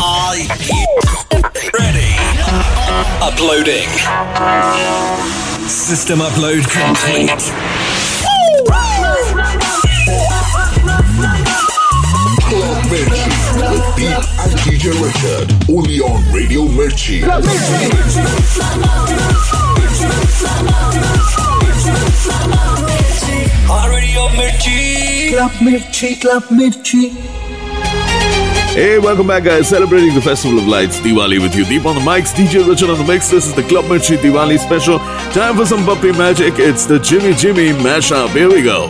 Are 0.00 0.36
ready? 1.78 2.12
Uploading. 3.22 3.88
System 5.68 6.18
upload 6.20 6.68
complete. 6.68 7.30
Club 12.48 12.84
Mirchi 12.90 13.30
with 13.70 13.86
Deep 13.96 14.24
and 14.40 14.52
DJ 14.60 14.84
Richard. 15.00 15.48
Only 15.70 16.00
on 16.00 16.20
Radio 16.34 16.62
Mirchi. 16.66 17.22
Club 17.22 17.44
Mirchi. 17.44 17.80
Radio 24.10 24.28
Mirchi. 24.30 25.28
Club 25.30 25.50
Mirchi, 25.60 26.20
Club 26.20 26.42
Mirchi. 26.50 27.10
Hey, 28.74 28.98
welcome 28.98 29.28
back, 29.28 29.44
guys. 29.44 29.68
Celebrating 29.68 30.12
the 30.14 30.20
Festival 30.20 30.58
of 30.58 30.66
Lights, 30.66 30.98
Diwali 30.98 31.40
with 31.40 31.54
you. 31.54 31.64
Deep 31.64 31.86
on 31.86 31.94
the 31.94 32.00
mics, 32.00 32.34
DJ 32.34 32.66
Richard 32.66 32.90
on 32.90 32.98
the 32.98 33.04
mix. 33.04 33.30
This 33.30 33.46
is 33.46 33.54
the 33.54 33.62
Club 33.62 33.84
Mirchi 33.84 34.16
Diwali 34.16 34.58
special. 34.58 34.98
Time 35.32 35.54
for 35.54 35.64
some 35.64 35.84
Bappi 35.84 36.16
magic. 36.18 36.54
It's 36.58 36.86
the 36.86 36.98
Jimmy 36.98 37.34
Jimmy 37.34 37.70
mashup. 37.70 38.30
Here 38.30 38.48
we 38.48 38.62
go. 38.62 38.88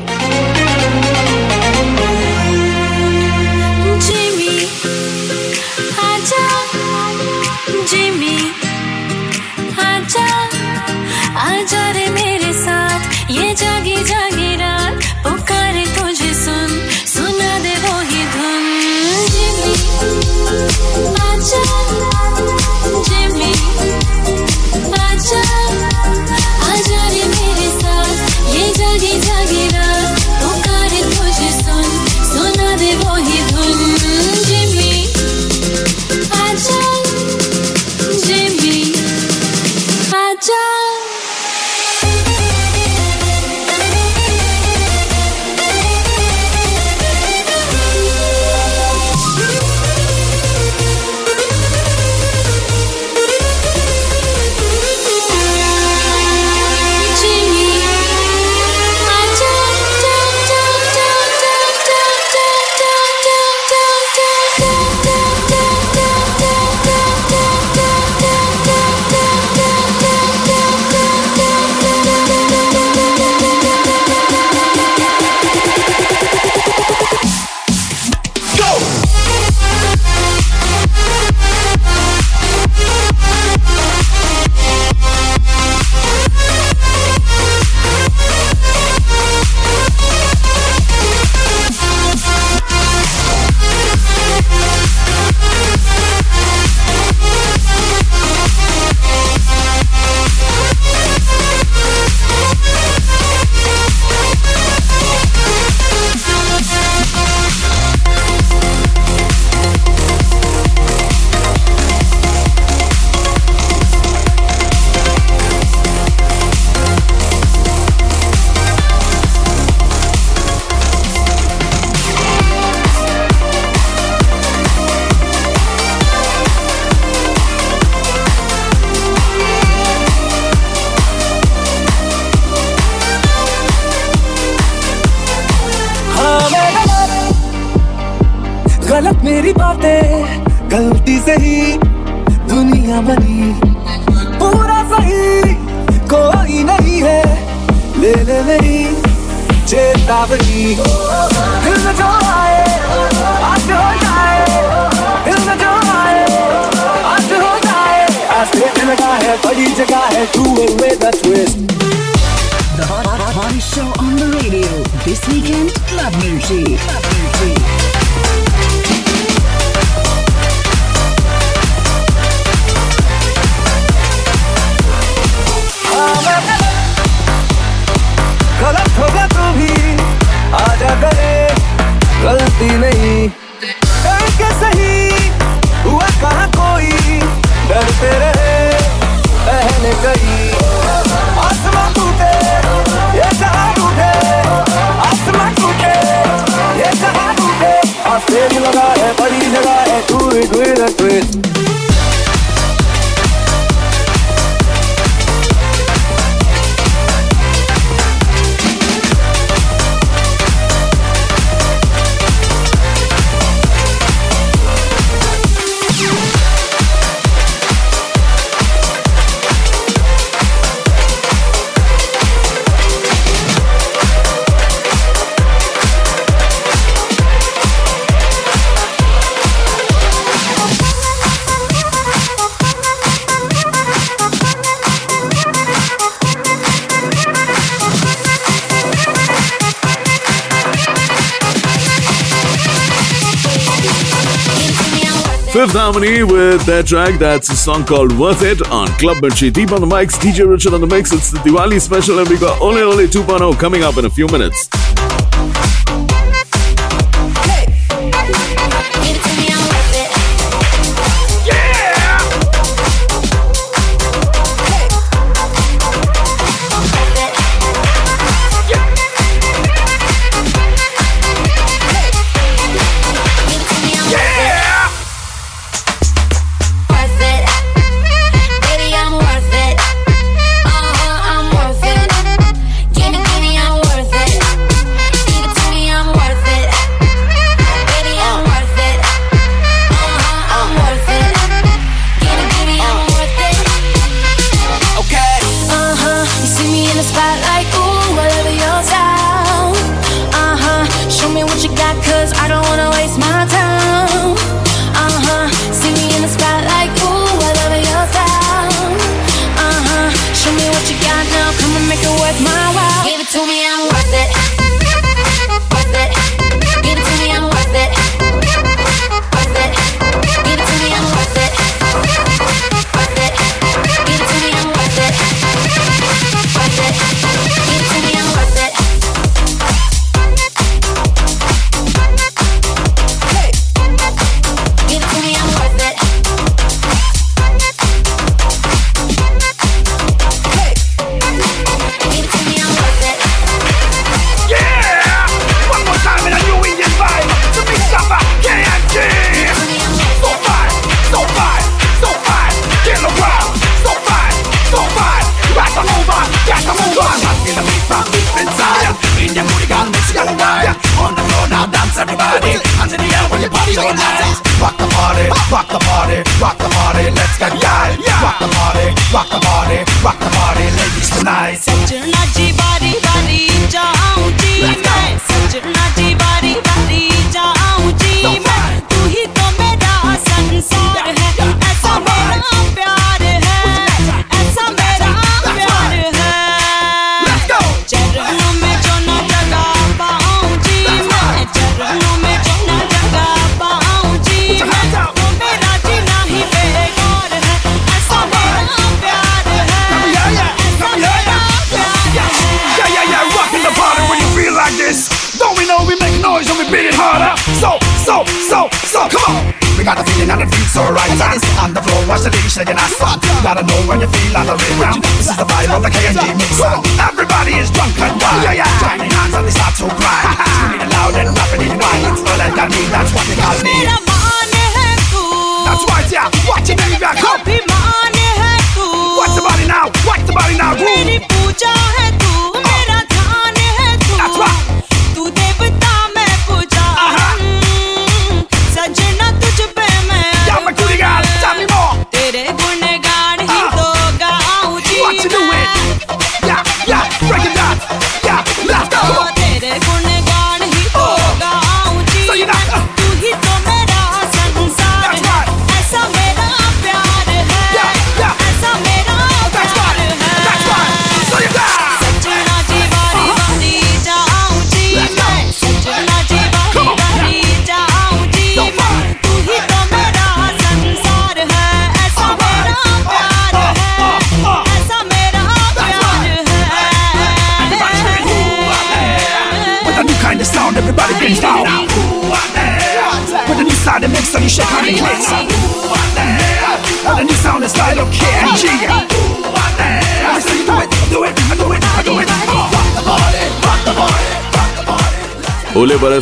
Their 246.80 247.04
track. 247.04 247.18
That's 247.18 247.50
a 247.50 247.56
song 247.56 247.84
called 247.84 248.16
Worth 248.18 248.42
It 248.42 248.66
on 248.68 248.88
Club 248.98 249.18
Mirchi. 249.18 249.52
Deep 249.52 249.72
on 249.72 249.80
the 249.80 249.86
mics, 249.86 250.14
DJ 250.14 250.48
Richard 250.48 250.72
on 250.74 250.80
the 250.80 250.86
mix. 250.86 251.12
It's 251.12 251.30
the 251.30 251.38
Diwali 251.38 251.80
special, 251.80 252.18
and 252.18 252.28
we 252.28 252.38
got 252.38 252.60
Ole 252.60 252.78
Ole 252.78 253.06
2.0 253.06 253.58
coming 253.58 253.82
up 253.82 253.96
in 253.96 254.04
a 254.04 254.10
few 254.10 254.26
minutes. 254.28 254.69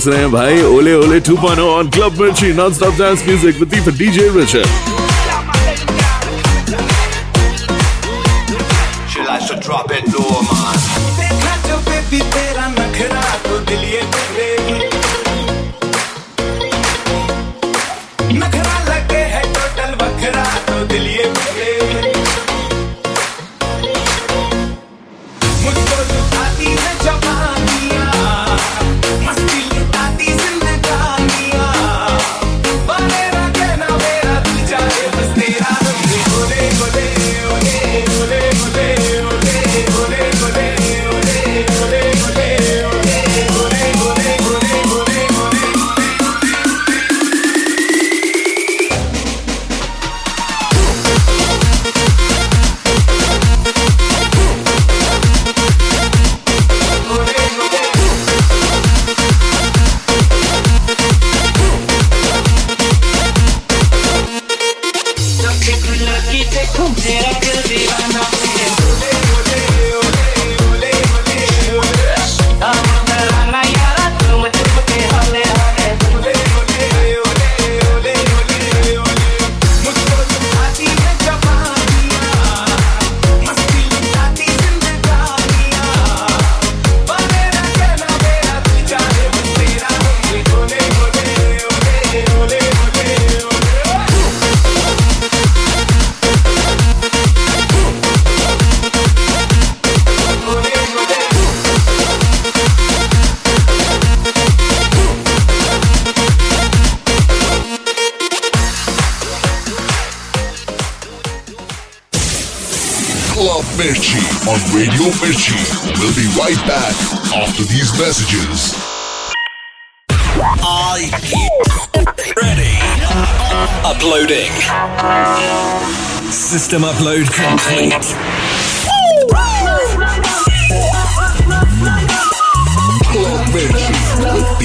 रहे 0.08 0.18
हैं 0.18 0.30
भाई 0.32 0.62
ओले 0.62 0.94
ओले 0.94 1.20
2.0 1.20 1.66
on 1.74 1.90
Club 1.96 2.22
Mirchi 2.22 2.54
non-stop 2.62 2.96
dance 3.02 3.26
music 3.26 3.60
with 3.60 3.70
the 3.70 3.96
DJ 4.00 4.34
Richard. 4.40 5.07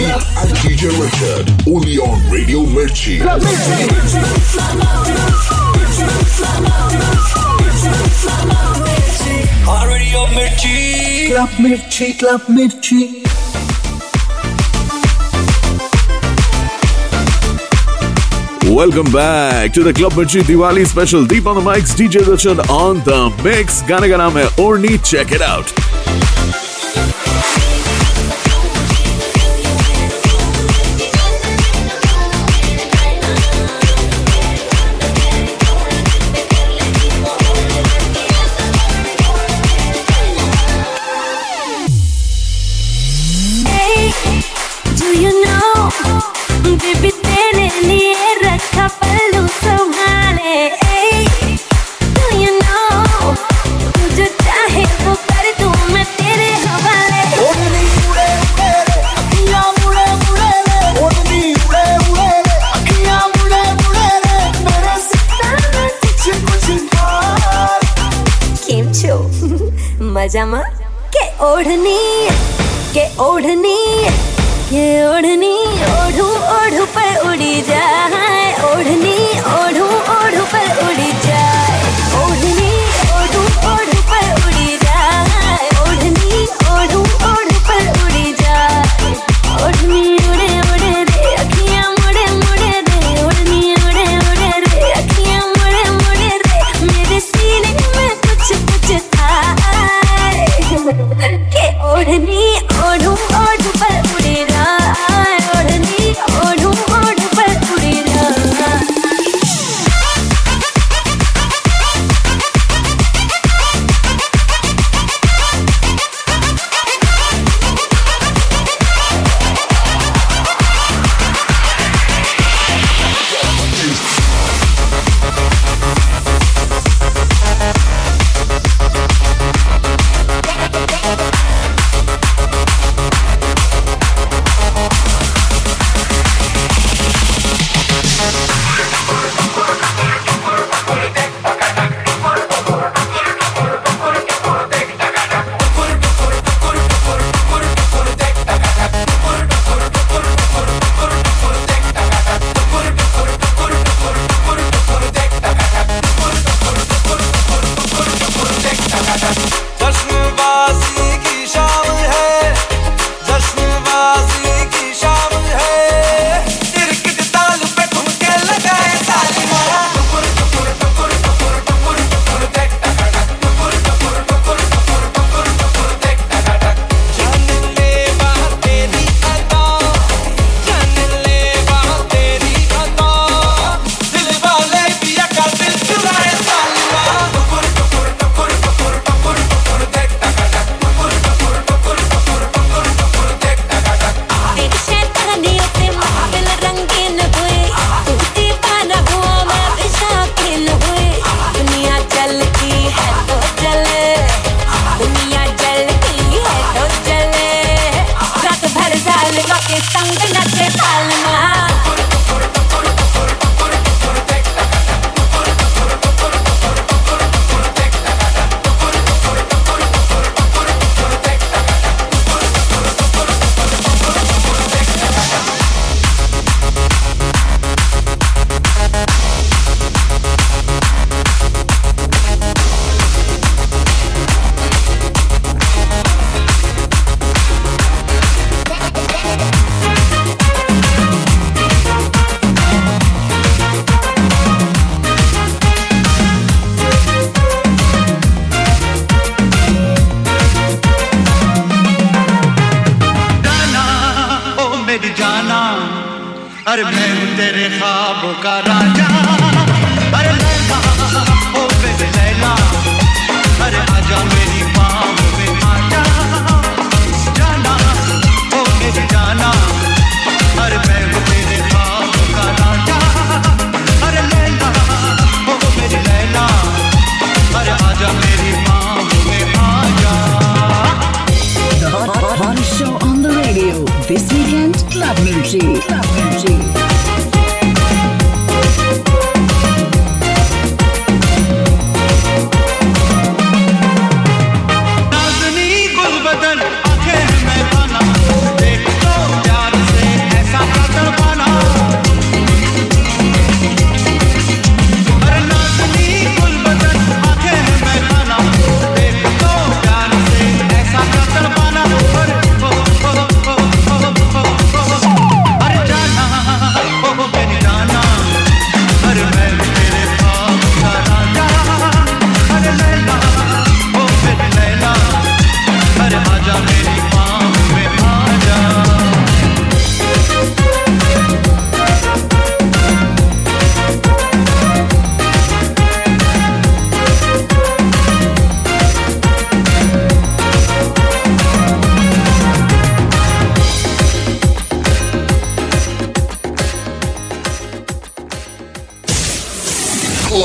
And 0.05 0.49
DJ 0.59 0.91
Richard, 0.99 1.49
only 1.65 1.97
on 1.97 2.29
Radio 2.29 2.65
Mirchi. 2.65 3.19
Radio 9.87 10.25
Mirchi. 10.27 11.27
Club 11.29 11.49
Mirchi, 11.51 12.19
Club 12.19 12.41
Mirchi. 12.49 13.23
Welcome 18.73 19.11
back 19.11 19.71
to 19.73 19.83
the 19.83 19.93
Club 19.93 20.13
Mirchi 20.13 20.41
Diwali 20.41 20.85
special. 20.85 21.25
Deep 21.25 21.45
on 21.45 21.55
the 21.55 21.61
mics, 21.61 21.95
DJ 21.95 22.27
Richard 22.27 22.59
on 22.69 22.99
the 23.05 23.29
mix. 23.41 23.81
Gana 23.83 24.09
Gana, 24.09 24.29
नाम 24.29 24.55
Orni. 24.57 25.01
Check 25.01 25.31
it 25.31 25.41
out. 25.41 25.82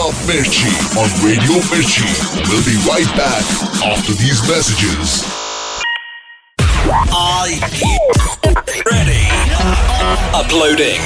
about 0.09 0.21
Mirchi 0.27 0.73
on 0.97 1.09
Radio 1.25 1.61
Mirchi. 1.69 2.09
We'll 2.49 2.65
be 2.65 2.77
right 2.89 3.09
back 3.17 3.45
after 3.85 4.13
these 4.13 4.41
messages. 4.49 5.25
I 7.13 7.59
ready? 8.87 9.29
Uploading. 10.35 11.01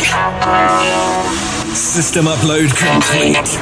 System 1.74 2.26
upload 2.26 2.70
complete. 2.76 3.58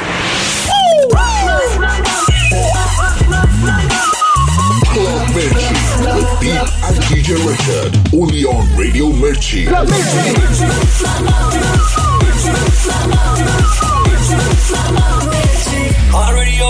Club 4.93 5.29
Mirchi 5.31 5.73
with 6.17 6.31
Deep 6.41 6.69
and 6.85 6.97
DJ 7.09 7.29
Richard. 7.47 7.93
Only 8.13 8.45
on 8.45 8.77
Radio 8.77 9.07
Mirchi. 9.07 9.67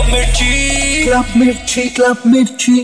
Club 0.01 0.13
Mirchi. 0.13 1.05
Club 1.05 1.27
Mirchi, 1.41 1.83
Club 1.95 2.19
Mirchi. 2.33 2.77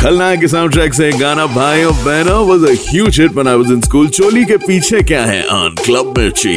खलनायक 0.00 0.40
के 0.40 0.48
sound 0.48 0.72
track 0.72 0.94
से 0.94 1.10
गाना 1.18 1.44
भाइयों 1.46 1.92
बहनों 2.04 2.46
was 2.48 2.64
a 2.70 2.72
huge 2.88 3.20
in 3.72 3.80
school 3.80 4.08
चोली 4.18 4.44
के 4.44 4.56
पीछे 4.66 5.02
क्या 5.10 5.24
है 5.26 5.42
ऑन 5.56 5.74
क्लब 5.84 6.18
मिर्ची 6.18 6.56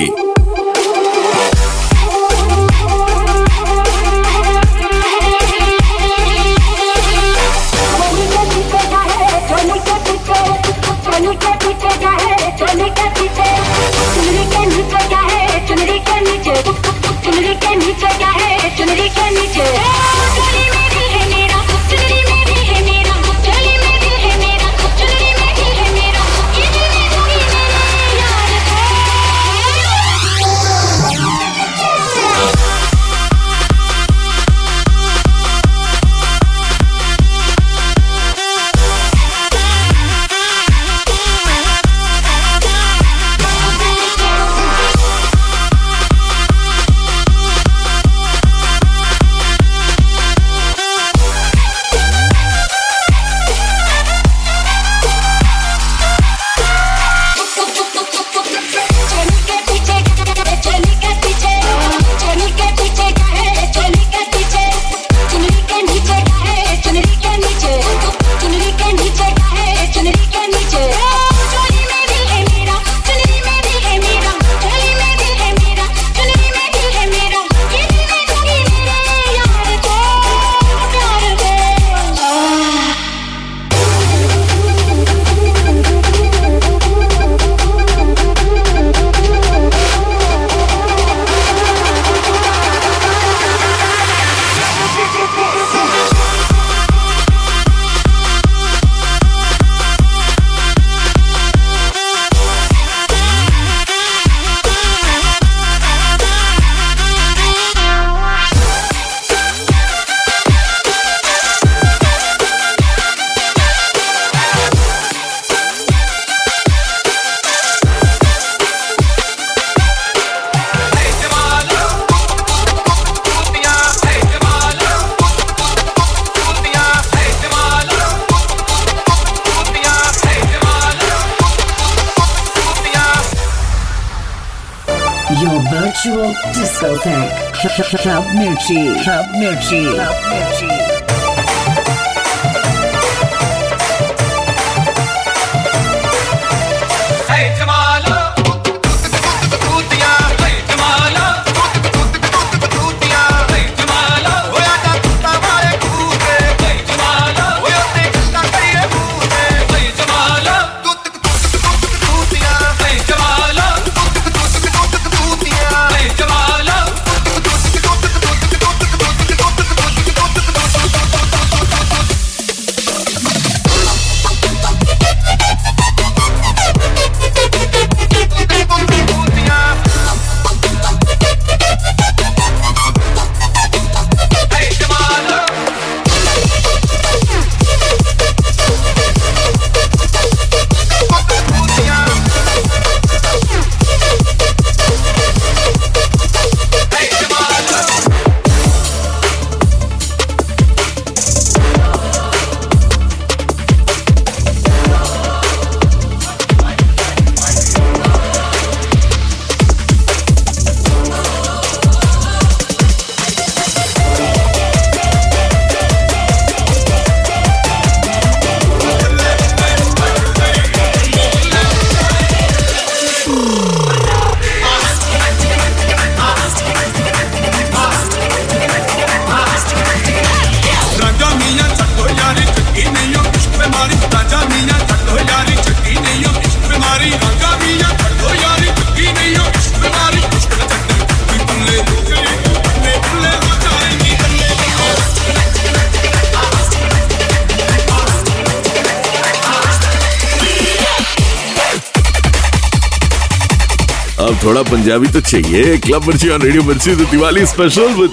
पंजाबी 254.85 255.07
तो 255.07 255.19
चाहिए। 255.21 255.77
क्लब 255.81 256.07
मिर्ची 256.07 256.29
और 256.29 256.41
रेडियो 256.41 256.63
मिर्ची 256.63 256.95
तो 256.95 257.05
दिवाली 257.11 257.45
स्पेशल 257.47 257.93
विद 257.97 258.11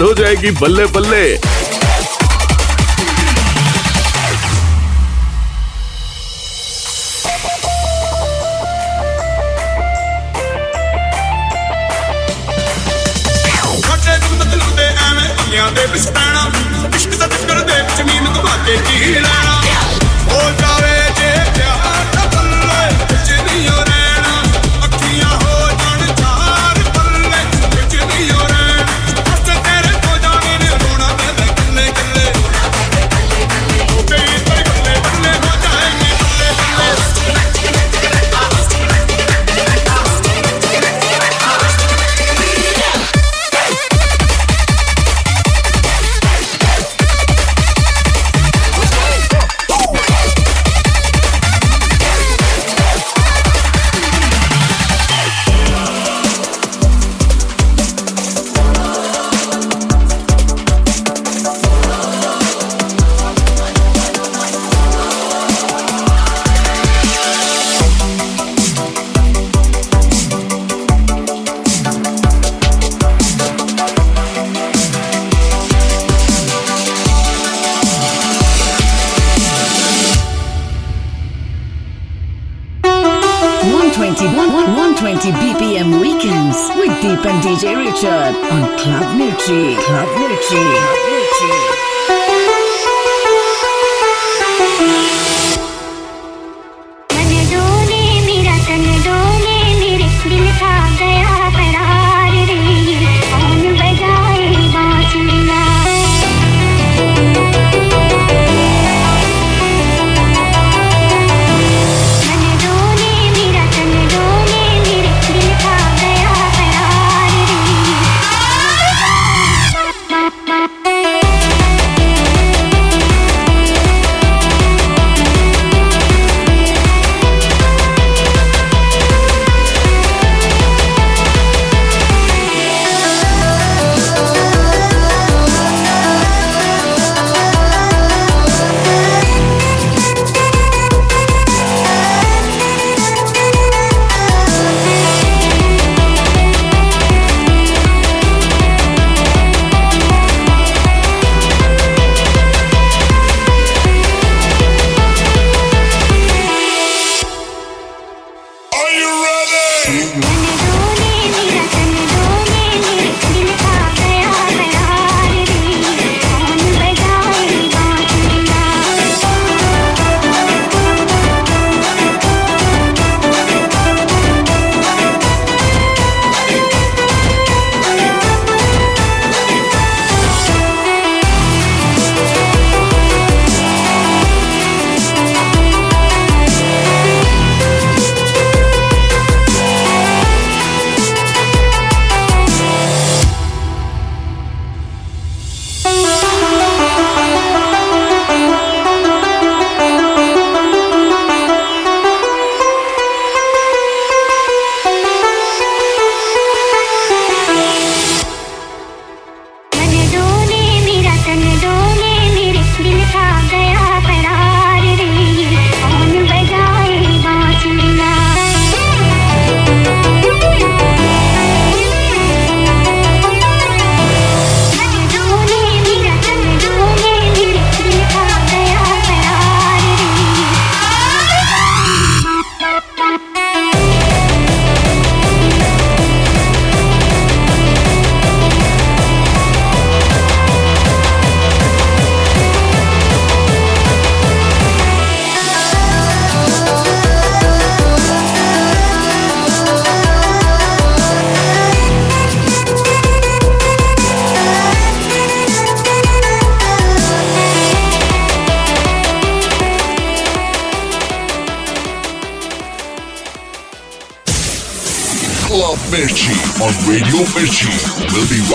हो 0.00 0.12
जाएगी 0.14 0.50
बल्ले 0.60 0.84
बल्ले 0.92 1.24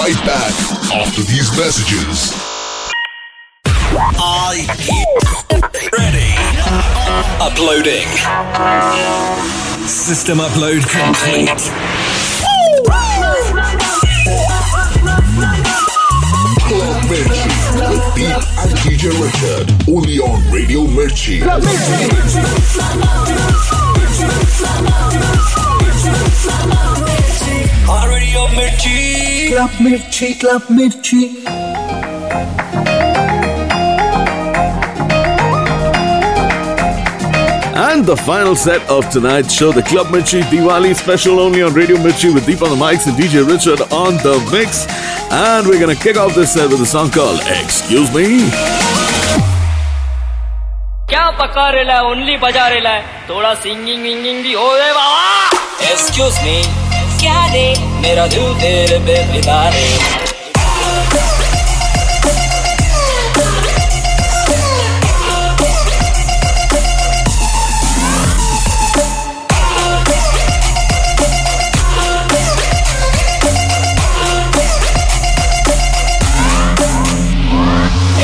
right 0.06 0.26
back 0.26 0.54
after 0.94 1.24
these 1.24 1.50
messages. 1.58 2.32
Are 4.22 4.56
you 4.56 5.04
ready? 5.98 6.30
Uploading. 7.42 8.06
System 9.88 10.38
upload 10.38 10.86
Mirchi, 30.25 30.41
Club 30.41 30.63
Mirchi. 30.63 31.45
And 37.77 38.07
the 38.07 38.17
final 38.17 38.57
set 38.57 38.81
of 38.89 39.09
tonight's 39.11 39.53
show, 39.53 39.73
the 39.73 39.83
Club 39.83 40.07
Mirchi 40.07 40.41
Diwali 40.43 40.95
special 40.95 41.39
only 41.39 41.63
on 41.63 41.75
Radio 41.75 41.97
Mirchi 41.97 42.33
with 42.33 42.47
Deep 42.47 42.63
on 42.63 42.71
the 42.71 42.77
mics 42.77 43.07
and 43.07 43.17
DJ 43.17 43.47
Richard 43.47 43.81
on 43.93 44.15
the 44.25 44.39
mix. 44.51 44.87
And 45.31 45.67
we're 45.67 45.81
gonna 45.81 45.95
kick 45.95 46.17
off 46.17 46.35
this 46.35 46.55
set 46.55 46.71
with 46.71 46.81
a 46.81 46.87
song 46.87 47.11
called 47.11 47.41
Excuse 47.61 48.09
Me. 48.15 48.51
क्या 51.11 51.31
पका 51.39 51.69
रेला 51.75 51.95
है 51.95 52.03
only 52.11 52.37
बजा 52.43 52.67
रेला 52.69 52.91
है 52.91 53.29
थोड़ा 53.29 53.55
singing 53.63 54.03
winging 54.03 54.43
भी 54.43 54.53
हो 54.53 54.69
रे 54.77 54.93
बाबा 54.95 55.91
एक्सक्यूज 55.91 56.39
मी 56.45 56.63
क्या 57.21 57.45
रे 57.53 57.67
मेरा 58.06 58.26
दिल 58.36 58.54
तेरे 58.62 58.98
पे 59.08 59.16
फिदा 59.32 59.62
रे 59.76 59.88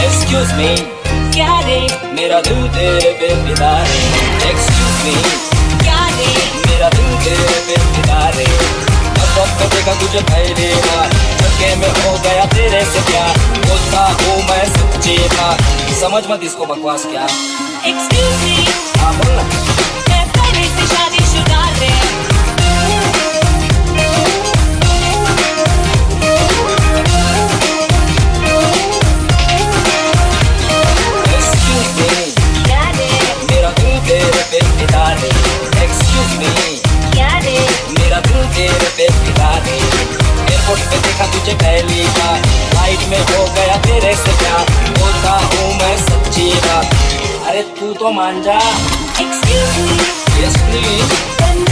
एक्सक्यूज 0.04 0.52
मी 0.60 0.70
क्या 1.36 1.60
रे? 1.68 1.80
मेरा 2.20 2.40
दिल 2.48 2.68
तेरे 2.78 3.12
पे 3.22 3.30
फिदा 3.46 3.72
रे 3.90 4.00
एक्सक्यूज 4.50 5.02
मी 5.06 5.51
तो 9.62 9.94
तुझे 10.00 10.22
धक्के 10.22 11.76
में 11.76 11.88
हो 11.88 12.18
गया 12.24 12.46
तेरे 12.54 12.84
से 12.86 13.02
प्यार। 13.10 13.38
बोलता 13.66 14.06
हूँ 14.22 14.38
मैं 14.50 14.66
सच्चे 14.78 15.18
था 15.36 15.50
समझ 16.02 16.24
मत 16.32 16.44
इसको 16.44 16.66
बकवास 16.66 17.06
क्या। 17.12 17.28
Excuse 17.92 18.38
me. 18.46 18.56
हाँ 19.02 19.14
बोलना 19.18 19.44
excuse 35.84 36.34
me. 36.40 36.82
Yeah. 37.16 37.42
Mira 37.98 38.22
tú 38.22 38.38
airport 40.72 40.92
पे 40.92 41.00
देखा 41.06 41.26
तुझे 41.32 41.54
पहली 41.62 42.04
बार। 42.18 42.40
लाइट 42.74 43.08
में 43.10 43.20
हो 43.20 43.44
गया 43.56 43.76
तेरे 43.86 44.14
से 44.16 44.38
प्यार। 44.40 44.70
बोलता 45.00 45.32
हूँ 45.46 45.74
मैं 45.80 45.98
सच्ची 45.98 46.48
बात। 46.66 46.96
अरे 47.48 47.62
तू 47.80 47.94
तो 47.94 48.12
मान 48.12 48.42
जा। 48.44 48.58
Excuse 49.24 49.78
me 49.80 50.44
yes 50.44 50.58
please 50.70 51.71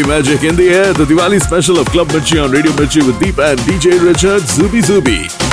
Happy 0.00 0.08
Magic 0.08 0.44
in 0.44 0.56
the 0.56 0.70
Air, 0.70 0.94
the 0.94 1.04
Diwali 1.04 1.38
special 1.38 1.78
of 1.78 1.86
Club 1.88 2.08
Mirchi 2.08 2.42
on 2.42 2.50
Radio 2.50 2.72
Mirchi 2.72 3.06
with 3.06 3.20
Deep 3.20 3.38
and 3.38 3.58
DJ 3.60 4.02
Richard 4.02 4.40
Zubi 4.42 4.80
Zubi. 4.80 5.49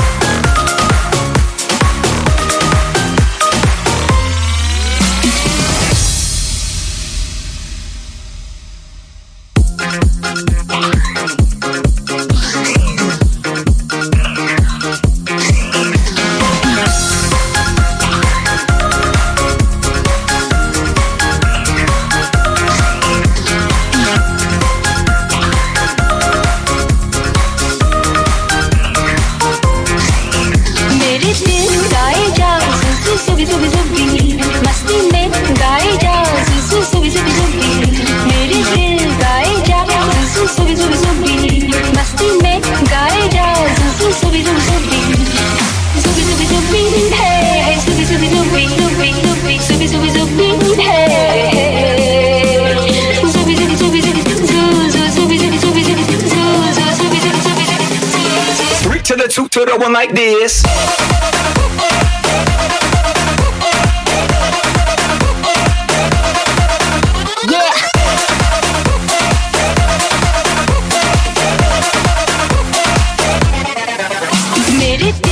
did 74.97 75.15
it. 75.15 75.26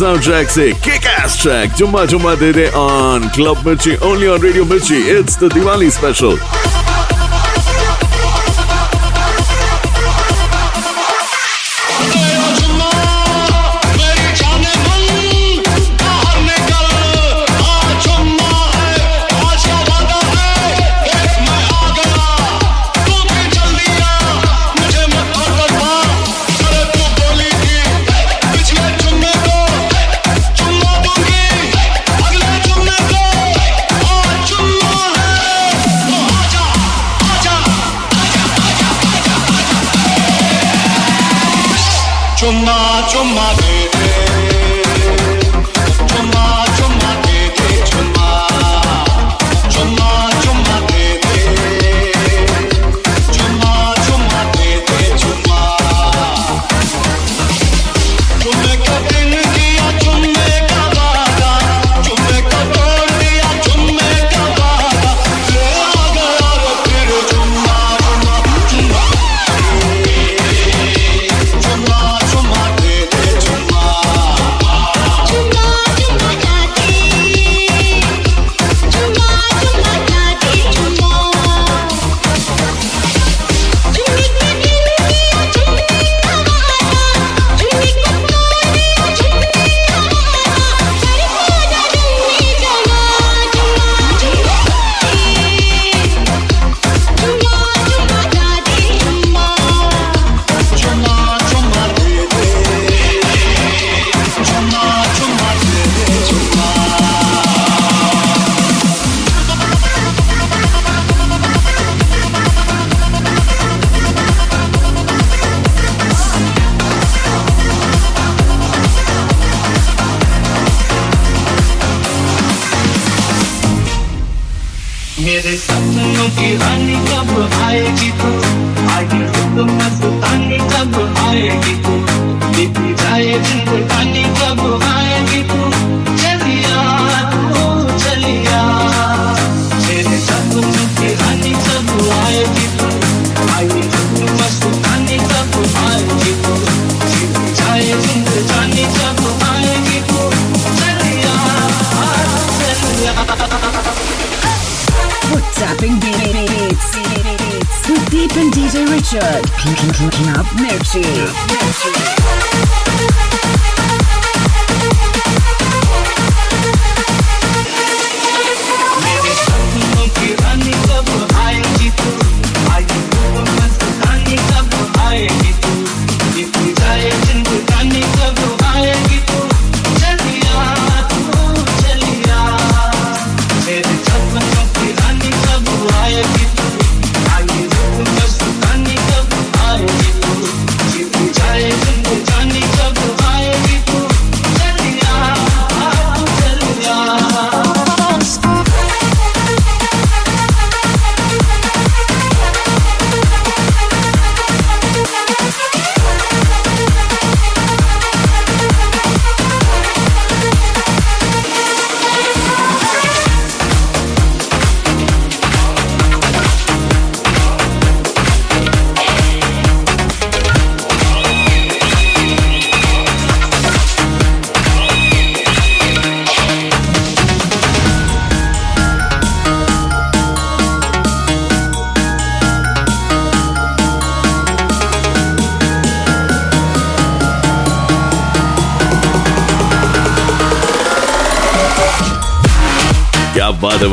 Sound 0.00 0.22
से 0.48 0.70
किक 0.84 1.06
एस 1.24 1.40
ट्रैक 1.42 1.72
जुम्मा 1.78 2.04
जुम्मा 2.12 2.34
दे 2.42 2.52
दे 2.52 2.66
on 2.76 3.28
club 3.34 3.66
Mirchi 3.66 3.96
only 4.10 4.26
on 4.26 4.42
radio 4.42 4.64
Mirchi 4.64 4.96
it's 5.18 5.38
the 5.42 5.52
Diwali 5.54 5.90
special 5.90 6.38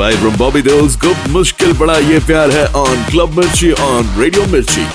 live 0.07 0.19
from 0.19 0.35
Bobby 0.37 0.61
Deol's 0.61 0.95
को 1.03 1.13
मुश्किल 1.29 1.73
बड़ा 1.77 1.97
ये 1.99 2.19
प्यार 2.27 2.51
है 2.51 2.65
ऑन 2.81 3.03
क्लब 3.09 3.37
मिर्ची 3.37 3.71
ऑन 3.85 4.15
रेडियो 4.19 4.45
मिर्ची 4.51 4.85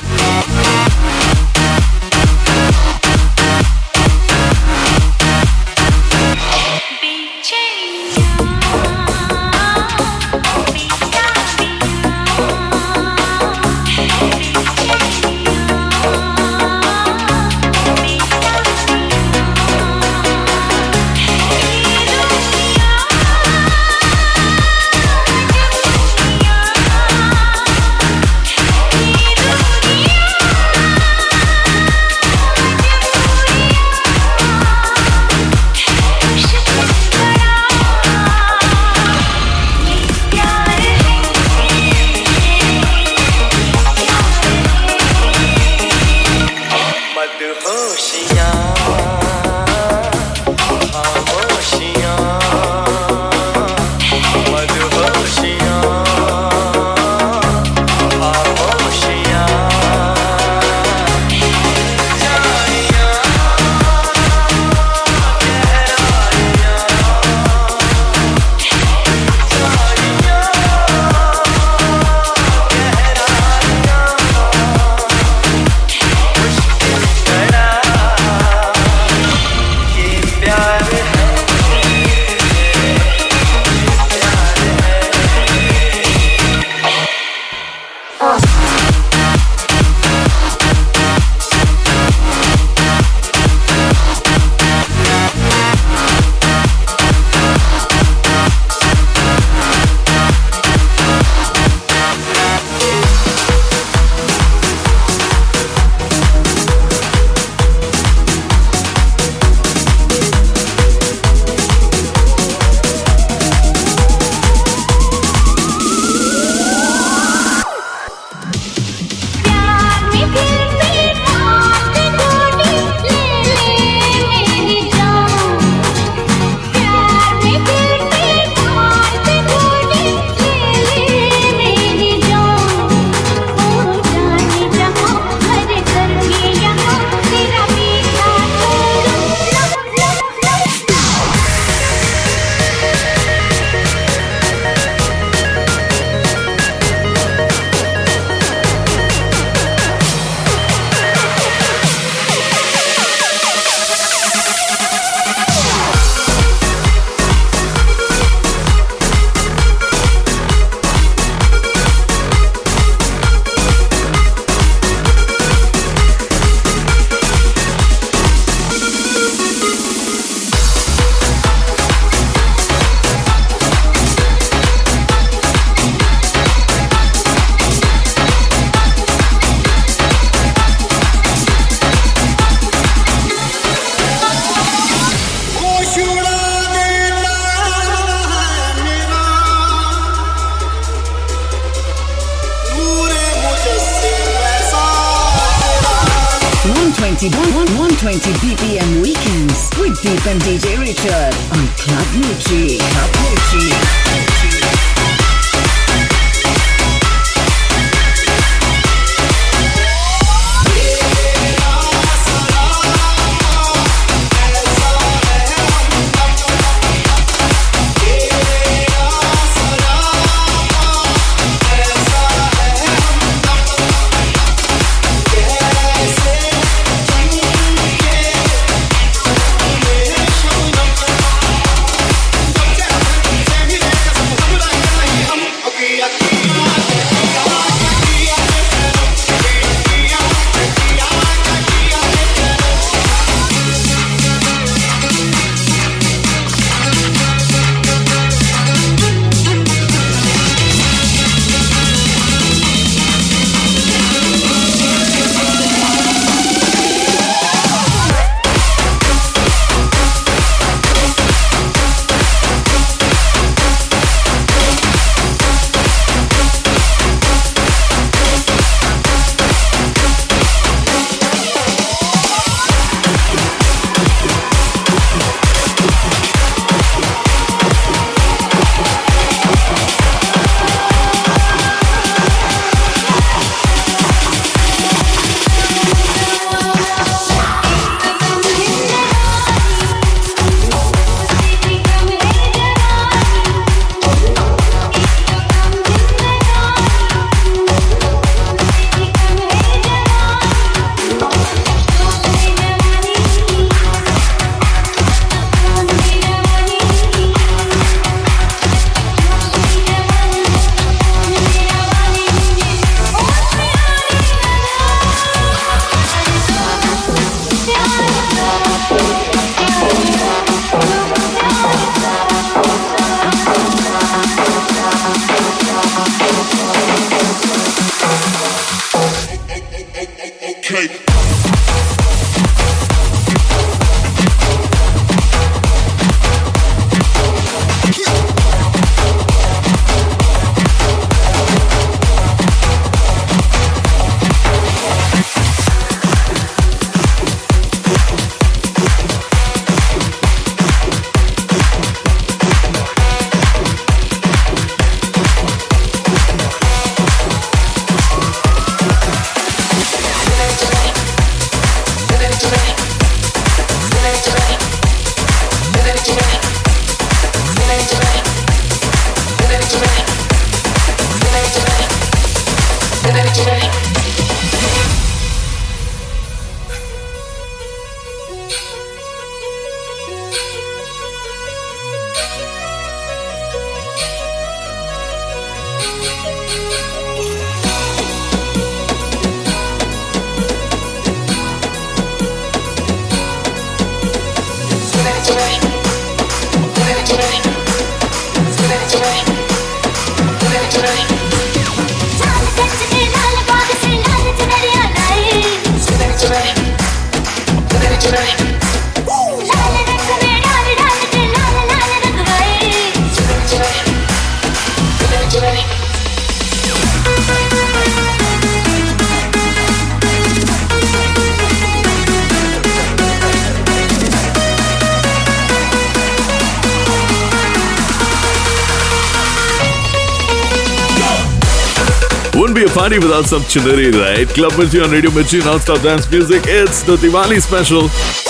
party 432.83 432.99
without 432.99 433.25
some 433.25 433.45
chinnery, 433.45 433.93
right? 433.93 434.29
Club 434.29 434.51
Mirchi 434.55 434.83
on 434.83 434.91
Radio 434.91 435.11
Mirchi, 435.11 435.39
non-stop 435.45 435.81
dance 435.83 436.11
music. 436.11 436.43
It's 436.49 436.83
the 436.83 436.97
Diwali 436.97 437.41
special. 437.41 438.22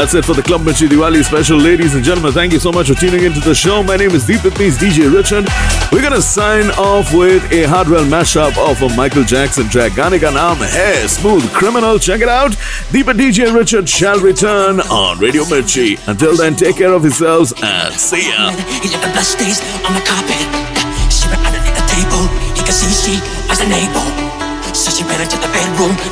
That's 0.00 0.14
it 0.14 0.24
for 0.24 0.32
the 0.32 0.42
Club 0.42 0.62
Mirchi 0.62 0.88
Diwali 0.88 1.22
special. 1.22 1.58
Ladies 1.58 1.94
and 1.94 2.02
gentlemen, 2.02 2.32
thank 2.32 2.54
you 2.54 2.58
so 2.58 2.72
much 2.72 2.88
for 2.88 2.94
tuning 2.94 3.22
into 3.22 3.38
the 3.40 3.54
show. 3.54 3.82
My 3.82 3.96
name 3.96 4.12
is 4.12 4.26
Deep 4.26 4.42
with 4.44 4.54
DJ 4.54 5.12
Richard. 5.12 5.46
We're 5.92 6.00
gonna 6.00 6.22
sign 6.22 6.70
off 6.78 7.12
with 7.12 7.44
a 7.52 7.64
Hardwell 7.64 8.06
mashup 8.06 8.56
of 8.56 8.80
a 8.80 8.96
Michael 8.96 9.24
Jackson 9.24 9.68
track. 9.68 9.92
Gaane 9.92 10.18
ka 10.18 10.30
naam 10.30 10.56
hai 10.56 11.06
Smooth 11.06 11.52
Criminal. 11.52 11.98
Check 11.98 12.22
it 12.22 12.30
out. 12.30 12.56
Deep 12.90 13.08
and 13.08 13.20
DJ 13.20 13.54
Richard 13.54 13.86
shall 13.86 14.18
return 14.18 14.80
on 14.80 15.18
Radio 15.18 15.44
Mirchi. 15.44 16.00
Until 16.08 16.34
then, 16.34 16.56
take 16.56 16.76
care 16.76 16.94
of 16.94 17.02
yourselves 17.02 17.52
and 17.62 17.92
see 17.92 18.26
ya. 18.26 18.52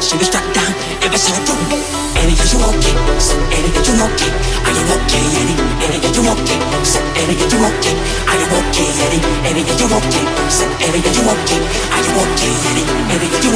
She 0.02 0.16
was 0.18 0.26
struck 0.26 0.44
down. 0.52 0.74
It 1.00 1.10
was. 1.10 1.87
Annie, 2.18 2.34
are 2.34 2.50
you 2.50 2.58
okay? 2.58 2.94
So, 3.22 3.38
Annie, 3.54 3.70
are 3.70 3.84
you 3.86 3.94
okay? 3.94 4.30
Are 4.66 4.74
you 4.74 4.82
okay, 4.90 5.22
Annie? 5.38 5.54
Annie, 5.86 6.02
are 6.02 6.10
you 6.10 6.26
okay? 6.34 6.58
So, 6.82 6.98
Annie, 7.14 7.38
are 7.38 7.46
you 7.46 7.62
okay? 7.62 7.94
Are 8.26 8.34
you 8.34 8.46
okay, 8.58 8.90
Annie? 9.06 9.22
Annie, 9.46 9.62
are 9.62 9.78
you 9.78 9.86
okay? 9.86 10.24
So, 10.50 10.66
Annie, 10.82 10.98
are 10.98 11.14
you 11.14 11.22
okay? 11.30 11.60
Are 11.94 12.02
you 12.02 12.18
okay, 12.18 12.50
Annie? 12.74 12.86
Annie, 13.06 13.30
are 13.30 13.42
you 13.42 13.54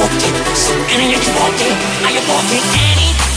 are 2.07 2.12
you 2.15 2.23
okay? 2.23 2.62
Annie? 2.78 3.31